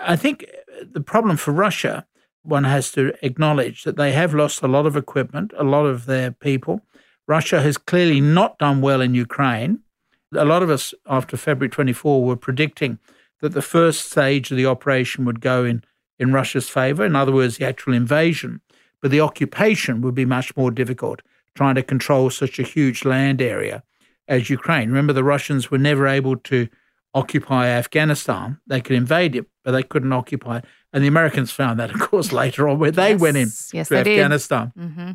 I 0.00 0.16
think 0.16 0.46
the 0.92 1.00
problem 1.00 1.36
for 1.36 1.52
Russia, 1.52 2.06
one 2.42 2.64
has 2.64 2.92
to 2.92 3.12
acknowledge 3.22 3.84
that 3.84 3.96
they 3.96 4.12
have 4.12 4.34
lost 4.34 4.62
a 4.62 4.68
lot 4.68 4.86
of 4.86 4.96
equipment, 4.96 5.52
a 5.56 5.64
lot 5.64 5.86
of 5.86 6.06
their 6.06 6.30
people. 6.30 6.80
Russia 7.26 7.60
has 7.62 7.78
clearly 7.78 8.20
not 8.20 8.58
done 8.58 8.80
well 8.80 9.00
in 9.00 9.14
Ukraine. 9.14 9.80
A 10.36 10.44
lot 10.44 10.62
of 10.62 10.70
us, 10.70 10.94
after 11.06 11.36
February 11.36 11.70
24, 11.70 12.24
were 12.24 12.36
predicting 12.36 12.98
that 13.40 13.50
the 13.50 13.62
first 13.62 14.10
stage 14.10 14.50
of 14.50 14.56
the 14.56 14.66
operation 14.66 15.24
would 15.24 15.40
go 15.40 15.64
in, 15.64 15.84
in 16.18 16.32
Russia's 16.32 16.68
favor, 16.68 17.04
in 17.04 17.16
other 17.16 17.32
words, 17.32 17.58
the 17.58 17.66
actual 17.66 17.94
invasion. 17.94 18.60
But 19.00 19.10
the 19.10 19.20
occupation 19.20 20.00
would 20.00 20.14
be 20.14 20.24
much 20.24 20.56
more 20.56 20.70
difficult, 20.70 21.22
trying 21.54 21.74
to 21.76 21.82
control 21.82 22.30
such 22.30 22.58
a 22.58 22.62
huge 22.62 23.04
land 23.04 23.40
area 23.40 23.82
as 24.28 24.50
Ukraine. 24.50 24.88
Remember, 24.88 25.12
the 25.12 25.24
Russians 25.24 25.70
were 25.70 25.78
never 25.78 26.06
able 26.06 26.36
to 26.36 26.68
occupy 27.14 27.68
Afghanistan. 27.68 28.58
They 28.66 28.80
could 28.80 28.96
invade 28.96 29.36
it, 29.36 29.46
but 29.62 29.72
they 29.72 29.82
couldn't 29.82 30.12
occupy 30.12 30.58
it. 30.58 30.64
And 30.92 31.02
the 31.02 31.08
Americans 31.08 31.50
found 31.50 31.78
that, 31.80 31.94
of 31.94 32.00
course, 32.00 32.32
later 32.42 32.68
on, 32.68 32.78
where 32.78 32.90
they 32.90 33.12
yes. 33.12 33.20
went 33.20 33.36
in 33.36 33.48
yes, 33.72 33.88
to 33.88 33.98
Afghanistan. 33.98 34.72
Mm-hmm. 34.78 35.10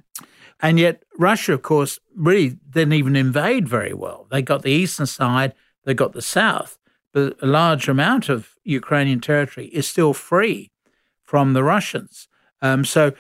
And 0.62 0.80
yet, 0.80 1.04
Russia, 1.18 1.54
of 1.54 1.62
course, 1.62 2.00
really 2.16 2.58
didn't 2.70 2.94
even 2.94 3.16
invade 3.16 3.68
very 3.68 3.94
well. 3.94 4.28
They 4.30 4.42
got 4.42 4.62
the 4.62 4.72
eastern 4.72 5.06
side, 5.06 5.54
they 5.86 5.94
got 5.94 6.14
the 6.14 6.22
south, 6.22 6.78
but 7.14 7.38
a 7.42 7.48
large 7.48 7.88
amount 7.88 8.30
of 8.30 8.56
Ukrainian 8.64 9.22
territory 9.22 9.68
is 9.68 9.88
still 9.88 10.14
free 10.14 10.72
from 11.24 11.54
the 11.54 11.64
Russians. 11.64 12.28
Um, 12.62 12.84
so 12.84 13.14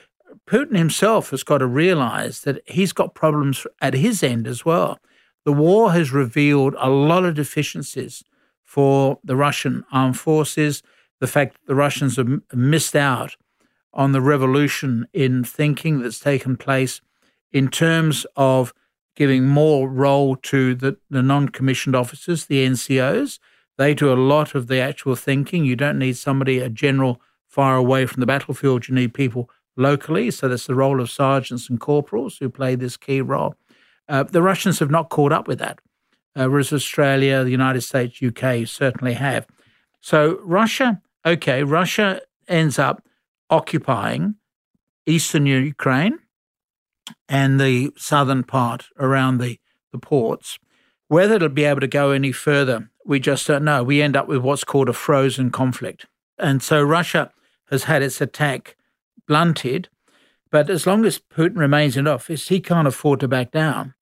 Putin 0.47 0.75
himself 0.75 1.29
has 1.29 1.43
got 1.43 1.59
to 1.59 1.67
realize 1.67 2.41
that 2.41 2.61
he's 2.67 2.91
got 2.91 3.15
problems 3.15 3.65
at 3.81 3.93
his 3.93 4.21
end 4.21 4.47
as 4.47 4.65
well. 4.65 4.99
The 5.45 5.53
war 5.53 5.93
has 5.93 6.11
revealed 6.11 6.75
a 6.77 6.89
lot 6.89 7.23
of 7.23 7.35
deficiencies 7.35 8.23
for 8.69 9.17
the 9.23 9.35
Russian 9.35 9.83
armed 9.91 10.19
forces, 10.19 10.83
the 11.19 11.25
fact 11.25 11.53
that 11.53 11.65
the 11.65 11.73
Russians 11.73 12.17
have 12.17 12.29
missed 12.53 12.95
out 12.95 13.35
on 13.95 14.11
the 14.11 14.21
revolution 14.21 15.07
in 15.11 15.43
thinking 15.43 16.01
that's 16.01 16.19
taken 16.19 16.55
place 16.55 17.01
in 17.51 17.69
terms 17.69 18.27
of 18.35 18.71
giving 19.15 19.47
more 19.47 19.89
role 19.89 20.35
to 20.35 20.75
the, 20.75 20.97
the 21.09 21.23
non 21.23 21.49
commissioned 21.49 21.95
officers, 21.95 22.45
the 22.45 22.63
NCOs. 22.63 23.39
They 23.79 23.95
do 23.95 24.13
a 24.13 24.25
lot 24.33 24.53
of 24.53 24.67
the 24.67 24.77
actual 24.77 25.15
thinking. 25.15 25.65
You 25.65 25.75
don't 25.75 25.97
need 25.97 26.17
somebody, 26.17 26.59
a 26.59 26.69
general, 26.69 27.19
far 27.47 27.75
away 27.75 28.05
from 28.05 28.19
the 28.19 28.27
battlefield. 28.27 28.87
You 28.87 28.93
need 28.93 29.15
people 29.15 29.49
locally. 29.77 30.29
So 30.29 30.47
that's 30.47 30.67
the 30.67 30.75
role 30.75 31.01
of 31.01 31.09
sergeants 31.09 31.71
and 31.71 31.79
corporals 31.79 32.37
who 32.37 32.51
play 32.51 32.75
this 32.75 32.97
key 32.97 33.21
role. 33.21 33.55
Uh, 34.07 34.21
the 34.21 34.43
Russians 34.43 34.77
have 34.77 34.91
not 34.91 35.09
caught 35.09 35.31
up 35.31 35.47
with 35.47 35.57
that 35.57 35.79
uh, 36.35 36.47
whereas 36.47 36.71
Australia, 36.73 37.43
the 37.43 37.51
United 37.51 37.81
States, 37.81 38.21
UK 38.21 38.67
certainly 38.67 39.13
have. 39.13 39.47
So 40.01 40.39
Russia, 40.43 41.01
okay, 41.25 41.63
Russia 41.63 42.21
ends 42.47 42.79
up 42.79 43.03
occupying 43.49 44.35
eastern 45.05 45.45
Ukraine 45.45 46.19
and 47.27 47.59
the 47.59 47.91
southern 47.97 48.43
part 48.43 48.87
around 48.97 49.39
the, 49.39 49.59
the 49.91 49.99
ports. 49.99 50.59
Whether 51.07 51.35
it'll 51.35 51.49
be 51.49 51.65
able 51.65 51.81
to 51.81 51.87
go 51.87 52.11
any 52.11 52.31
further, 52.31 52.89
we 53.05 53.19
just 53.19 53.47
don't 53.47 53.63
know. 53.63 53.83
We 53.83 54.01
end 54.01 54.15
up 54.15 54.27
with 54.27 54.41
what's 54.41 54.63
called 54.63 54.89
a 54.89 54.93
frozen 54.93 55.49
conflict. 55.49 56.05
And 56.37 56.61
so 56.61 56.83
Russia 56.83 57.31
has 57.71 57.85
had 57.85 58.03
its 58.03 58.21
attack 58.21 58.75
blunted, 59.27 59.89
but 60.51 60.69
as 60.69 60.85
long 60.85 61.05
as 61.05 61.19
Putin 61.19 61.57
remains 61.57 61.97
in 61.97 62.07
office, 62.07 62.47
he 62.47 62.59
can't 62.59 62.87
afford 62.87 63.19
to 63.19 63.27
back 63.27 63.51
down. 63.51 63.93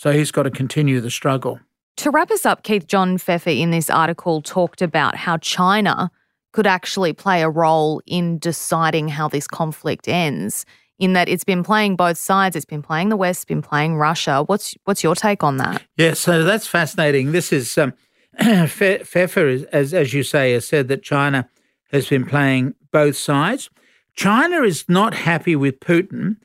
So 0.00 0.12
he's 0.12 0.30
got 0.30 0.44
to 0.44 0.50
continue 0.50 0.98
the 1.02 1.10
struggle. 1.10 1.60
To 1.98 2.10
wrap 2.10 2.30
us 2.30 2.46
up, 2.46 2.62
Keith 2.62 2.86
John 2.86 3.18
Pfeffer 3.18 3.50
in 3.50 3.70
this 3.70 3.90
article 3.90 4.40
talked 4.40 4.80
about 4.80 5.14
how 5.14 5.36
China 5.36 6.10
could 6.52 6.66
actually 6.66 7.12
play 7.12 7.42
a 7.42 7.50
role 7.50 8.00
in 8.06 8.38
deciding 8.38 9.08
how 9.08 9.28
this 9.28 9.46
conflict 9.46 10.08
ends. 10.08 10.64
In 10.98 11.12
that 11.12 11.28
it's 11.28 11.44
been 11.44 11.62
playing 11.62 11.96
both 11.96 12.16
sides, 12.16 12.56
it's 12.56 12.64
been 12.64 12.80
playing 12.80 13.10
the 13.10 13.16
West, 13.16 13.40
it's 13.40 13.44
been 13.44 13.60
playing 13.60 13.96
Russia. 13.96 14.42
What's 14.44 14.74
what's 14.84 15.02
your 15.02 15.14
take 15.14 15.44
on 15.44 15.58
that? 15.58 15.82
Yeah, 15.98 16.14
so 16.14 16.44
that's 16.44 16.66
fascinating. 16.66 17.32
This 17.32 17.52
is 17.52 17.76
um, 17.76 17.92
Pfeffer, 18.40 19.66
as 19.70 19.92
as 19.92 20.14
you 20.14 20.22
say, 20.22 20.54
has 20.54 20.66
said 20.66 20.88
that 20.88 21.02
China 21.02 21.46
has 21.92 22.08
been 22.08 22.24
playing 22.24 22.74
both 22.90 23.18
sides. 23.18 23.68
China 24.14 24.62
is 24.62 24.86
not 24.88 25.12
happy 25.12 25.56
with 25.56 25.78
Putin 25.78 26.36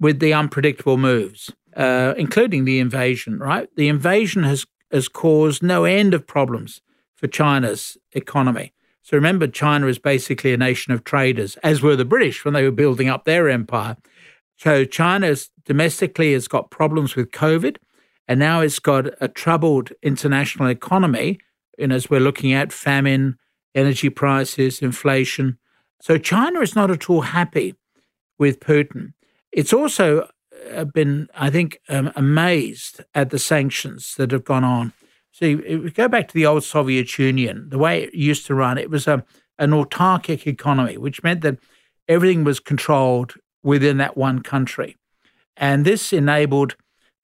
with 0.00 0.18
the 0.18 0.34
unpredictable 0.34 0.96
moves 0.96 1.52
uh, 1.76 2.14
including 2.16 2.64
the 2.64 2.78
invasion, 2.78 3.38
right? 3.38 3.68
The 3.76 3.88
invasion 3.88 4.44
has, 4.44 4.66
has 4.90 5.08
caused 5.08 5.62
no 5.62 5.84
end 5.84 6.14
of 6.14 6.26
problems 6.26 6.80
for 7.16 7.26
China's 7.26 7.96
economy. 8.12 8.72
So 9.02 9.16
remember, 9.16 9.46
China 9.46 9.86
is 9.86 9.98
basically 9.98 10.52
a 10.52 10.56
nation 10.56 10.92
of 10.92 11.04
traders, 11.04 11.56
as 11.62 11.82
were 11.82 11.96
the 11.96 12.04
British 12.04 12.44
when 12.44 12.54
they 12.54 12.64
were 12.64 12.70
building 12.70 13.08
up 13.08 13.24
their 13.24 13.50
empire. 13.50 13.96
So 14.56 14.84
China 14.84 15.36
domestically 15.64 16.32
has 16.32 16.48
got 16.48 16.70
problems 16.70 17.16
with 17.16 17.30
COVID, 17.30 17.76
and 18.28 18.40
now 18.40 18.60
it's 18.60 18.78
got 18.78 19.06
a 19.20 19.28
troubled 19.28 19.92
international 20.02 20.68
economy. 20.68 21.38
And 21.78 21.92
as 21.92 22.08
we're 22.08 22.20
looking 22.20 22.52
at 22.52 22.72
famine, 22.72 23.36
energy 23.74 24.08
prices, 24.08 24.80
inflation. 24.80 25.58
So 26.00 26.16
China 26.16 26.60
is 26.60 26.76
not 26.76 26.90
at 26.90 27.10
all 27.10 27.22
happy 27.22 27.74
with 28.38 28.60
Putin. 28.60 29.12
It's 29.52 29.72
also 29.72 30.28
been, 30.92 31.28
I 31.34 31.50
think, 31.50 31.80
um, 31.88 32.12
amazed 32.16 33.04
at 33.14 33.30
the 33.30 33.38
sanctions 33.38 34.14
that 34.16 34.30
have 34.30 34.44
gone 34.44 34.64
on. 34.64 34.92
See, 35.32 35.52
if 35.52 35.82
we 35.82 35.90
go 35.90 36.08
back 36.08 36.28
to 36.28 36.34
the 36.34 36.46
old 36.46 36.64
Soviet 36.64 37.18
Union, 37.18 37.68
the 37.68 37.78
way 37.78 38.04
it 38.04 38.14
used 38.14 38.46
to 38.46 38.54
run, 38.54 38.78
it 38.78 38.90
was 38.90 39.08
a, 39.08 39.24
an 39.58 39.70
autarkic 39.70 40.46
economy, 40.46 40.96
which 40.96 41.22
meant 41.22 41.40
that 41.40 41.58
everything 42.08 42.44
was 42.44 42.60
controlled 42.60 43.34
within 43.62 43.96
that 43.96 44.16
one 44.16 44.42
country. 44.42 44.96
And 45.56 45.84
this 45.84 46.12
enabled 46.12 46.76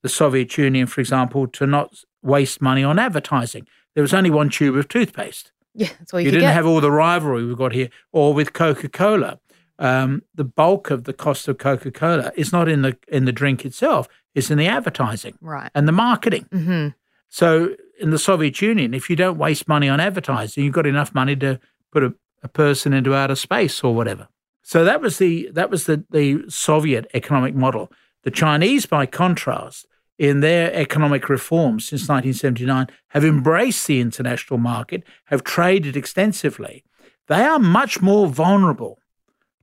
the 0.03 0.09
Soviet 0.09 0.57
Union, 0.57 0.87
for 0.87 1.01
example, 1.01 1.47
to 1.49 1.67
not 1.67 2.03
waste 2.23 2.61
money 2.61 2.83
on 2.83 2.99
advertising. 2.99 3.67
There 3.95 4.03
was 4.03 4.15
only 4.15 4.31
one 4.31 4.51
tube 4.51 4.77
of 4.77 4.89
toothpaste. 4.89 5.53
Yeah, 5.75 5.89
that's 5.99 6.13
all 6.13 6.21
you, 6.21 6.27
you 6.27 6.31
didn't 6.33 6.49
get. 6.49 6.55
have 6.55 6.67
all 6.67 6.81
the 6.81 6.91
rivalry 6.91 7.45
we've 7.45 7.57
got 7.57 7.73
here, 7.73 7.91
or 8.13 8.35
with 8.35 8.53
Coca 8.53 8.89
Cola 8.89 9.39
um, 9.81 10.23
the 10.35 10.45
bulk 10.45 10.91
of 10.91 11.05
the 11.05 11.13
cost 11.13 11.49
of 11.49 11.59
Coca 11.59 11.91
Cola 11.91 12.31
is 12.37 12.53
not 12.53 12.69
in 12.69 12.83
the 12.83 12.97
in 13.09 13.25
the 13.25 13.33
drink 13.33 13.65
itself; 13.65 14.09
it's 14.35 14.51
in 14.51 14.59
the 14.59 14.69
advertising, 14.69 15.37
right, 15.41 15.71
and 15.75 15.89
the 15.89 15.93
marketing. 15.93 16.47
Mm-hmm. 16.53 16.89
So, 17.29 17.75
in 18.01 18.11
the 18.11 18.19
Soviet 18.19 18.61
Union, 18.61 18.95
if 18.95 19.11
you 19.11 19.17
don't 19.17 19.39
waste 19.39 19.67
money 19.67 19.89
on 19.89 19.99
advertising, 19.99 20.65
you've 20.65 20.75
got 20.75 20.87
enough 20.87 21.15
money 21.15 21.35
to 21.37 21.59
put 21.91 22.05
a, 22.05 22.15
a 22.43 22.49
person 22.49 22.93
into 22.93 23.15
outer 23.15 23.35
space 23.35 23.83
or 23.83 23.95
whatever. 23.95 24.29
So 24.63 24.85
that 24.85 25.01
was 25.01 25.19
the 25.19 25.51
that 25.53 25.71
was 25.71 25.87
the 25.87 26.05
the 26.11 26.45
Soviet 26.49 27.07
economic 27.15 27.55
model. 27.55 27.91
The 28.23 28.31
Chinese, 28.31 28.85
by 28.85 29.07
contrast, 29.07 29.87
in 30.19 30.41
their 30.41 30.73
economic 30.75 31.31
reforms 31.31 31.89
since 31.89 32.03
1979 32.03 32.89
have 33.09 33.25
embraced 33.25 33.87
the 33.87 34.01
international 34.01 34.59
market, 34.59 35.03
have 35.25 35.43
traded 35.43 35.97
extensively, 35.97 36.85
they 37.29 37.43
are 37.43 37.59
much 37.59 38.03
more 38.03 38.27
vulnerable 38.29 39.00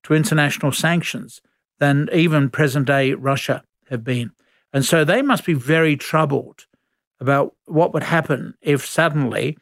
to 0.08 0.16
international 0.16 0.72
sanctions 0.72 1.42
than 1.80 2.10
even 2.14 2.50
present 2.50 2.88
day 2.88 3.14
Russia 3.14 3.62
have 3.90 4.04
been. 4.04 4.32
And 4.74 4.86
so 4.86 5.04
they 5.04 5.22
must 5.22 5.46
be 5.46 5.54
very 5.54 5.96
troubled 5.96 6.66
about 7.20 7.56
what 7.66 7.94
would 7.94 8.04
happen 8.04 8.56
if 8.62 8.86
suddenly 8.86 9.58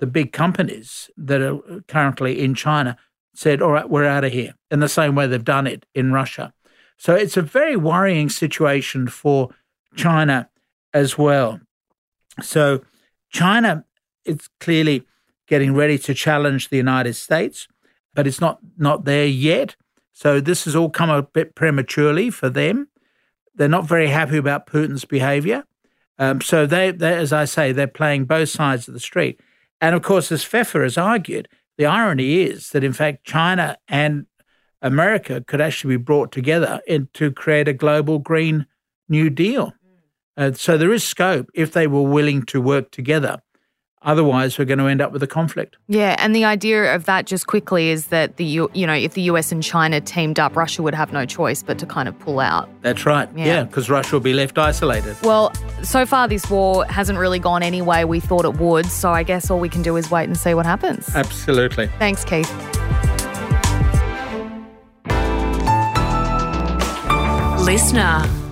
the 0.00 0.06
big 0.06 0.32
companies 0.32 1.10
that 1.16 1.40
are 1.40 1.60
currently 1.86 2.42
in 2.42 2.54
China 2.54 2.96
said, 3.34 3.62
All 3.62 3.70
right, 3.70 3.88
we're 3.88 4.04
out 4.04 4.24
of 4.24 4.32
here, 4.32 4.54
in 4.70 4.80
the 4.80 4.88
same 4.88 5.14
way 5.14 5.26
they've 5.26 5.44
done 5.44 5.66
it 5.66 5.86
in 5.94 6.12
Russia. 6.12 6.52
So 6.96 7.14
it's 7.14 7.36
a 7.36 7.42
very 7.42 7.76
worrying 7.76 8.28
situation 8.28 9.08
for 9.08 9.50
China 9.96 10.48
as 10.92 11.16
well. 11.16 11.60
So 12.42 12.82
China 13.30 13.84
is 14.24 14.48
clearly 14.60 15.06
getting 15.46 15.74
ready 15.74 15.98
to 15.98 16.14
challenge 16.14 16.68
the 16.68 16.76
United 16.76 17.14
States, 17.14 17.68
but 18.12 18.26
it's 18.26 18.40
not 18.40 18.58
not 18.76 19.04
there 19.04 19.26
yet. 19.26 19.76
So 20.14 20.40
this 20.40 20.64
has 20.64 20.74
all 20.74 20.88
come 20.88 21.10
a 21.10 21.22
bit 21.22 21.54
prematurely 21.54 22.30
for 22.30 22.48
them. 22.48 22.88
They're 23.54 23.68
not 23.68 23.86
very 23.86 24.08
happy 24.08 24.36
about 24.36 24.66
Putin's 24.66 25.04
behavior. 25.04 25.64
Um, 26.18 26.40
so 26.40 26.66
they, 26.66 26.92
they, 26.92 27.16
as 27.16 27.32
I 27.32 27.44
say, 27.44 27.72
they're 27.72 27.88
playing 27.88 28.24
both 28.24 28.48
sides 28.48 28.86
of 28.88 28.94
the 28.94 29.00
street. 29.00 29.40
And 29.80 29.94
of 29.94 30.02
course, 30.02 30.30
as 30.30 30.44
Pfeffer 30.44 30.84
has 30.84 30.96
argued, 30.96 31.48
the 31.76 31.86
irony 31.86 32.42
is 32.42 32.70
that 32.70 32.84
in 32.84 32.92
fact 32.92 33.24
China 33.24 33.76
and 33.88 34.26
America 34.80 35.42
could 35.44 35.60
actually 35.60 35.96
be 35.96 36.02
brought 36.02 36.30
together 36.30 36.80
in, 36.86 37.08
to 37.14 37.32
create 37.32 37.66
a 37.66 37.72
global 37.72 38.20
green 38.20 38.66
new 39.08 39.30
deal. 39.30 39.72
Uh, 40.36 40.52
so 40.52 40.78
there 40.78 40.92
is 40.92 41.02
scope 41.02 41.48
if 41.54 41.72
they 41.72 41.88
were 41.88 42.02
willing 42.02 42.44
to 42.44 42.60
work 42.60 42.92
together 42.92 43.40
Otherwise, 44.04 44.58
we're 44.58 44.64
going 44.64 44.78
to 44.78 44.86
end 44.86 45.00
up 45.00 45.12
with 45.12 45.22
a 45.22 45.26
conflict. 45.26 45.76
Yeah, 45.88 46.16
and 46.18 46.34
the 46.34 46.44
idea 46.44 46.94
of 46.94 47.06
that 47.06 47.26
just 47.26 47.46
quickly 47.46 47.88
is 47.88 48.06
that 48.06 48.36
the 48.36 48.44
U, 48.44 48.70
you 48.74 48.86
know 48.86 48.94
if 48.94 49.14
the 49.14 49.22
US 49.22 49.50
and 49.50 49.62
China 49.62 50.00
teamed 50.00 50.38
up, 50.38 50.56
Russia 50.56 50.82
would 50.82 50.94
have 50.94 51.12
no 51.12 51.24
choice 51.24 51.62
but 51.62 51.78
to 51.78 51.86
kind 51.86 52.08
of 52.08 52.18
pull 52.18 52.40
out. 52.40 52.68
That's 52.82 53.06
right. 53.06 53.28
Yeah, 53.34 53.64
because 53.64 53.88
yeah, 53.88 53.94
Russia 53.94 54.16
will 54.16 54.20
be 54.20 54.34
left 54.34 54.58
isolated. 54.58 55.16
Well, 55.22 55.52
so 55.82 56.04
far 56.04 56.28
this 56.28 56.48
war 56.50 56.84
hasn't 56.86 57.18
really 57.18 57.38
gone 57.38 57.62
any 57.62 57.82
way 57.82 58.04
we 58.04 58.20
thought 58.20 58.44
it 58.44 58.56
would. 58.56 58.86
So 58.86 59.10
I 59.10 59.22
guess 59.22 59.50
all 59.50 59.60
we 59.60 59.68
can 59.68 59.82
do 59.82 59.96
is 59.96 60.10
wait 60.10 60.24
and 60.24 60.36
see 60.36 60.54
what 60.54 60.66
happens. 60.66 61.14
Absolutely. 61.14 61.86
Thanks, 61.98 62.24
Keith. 62.24 62.50
Listener. 67.64 68.43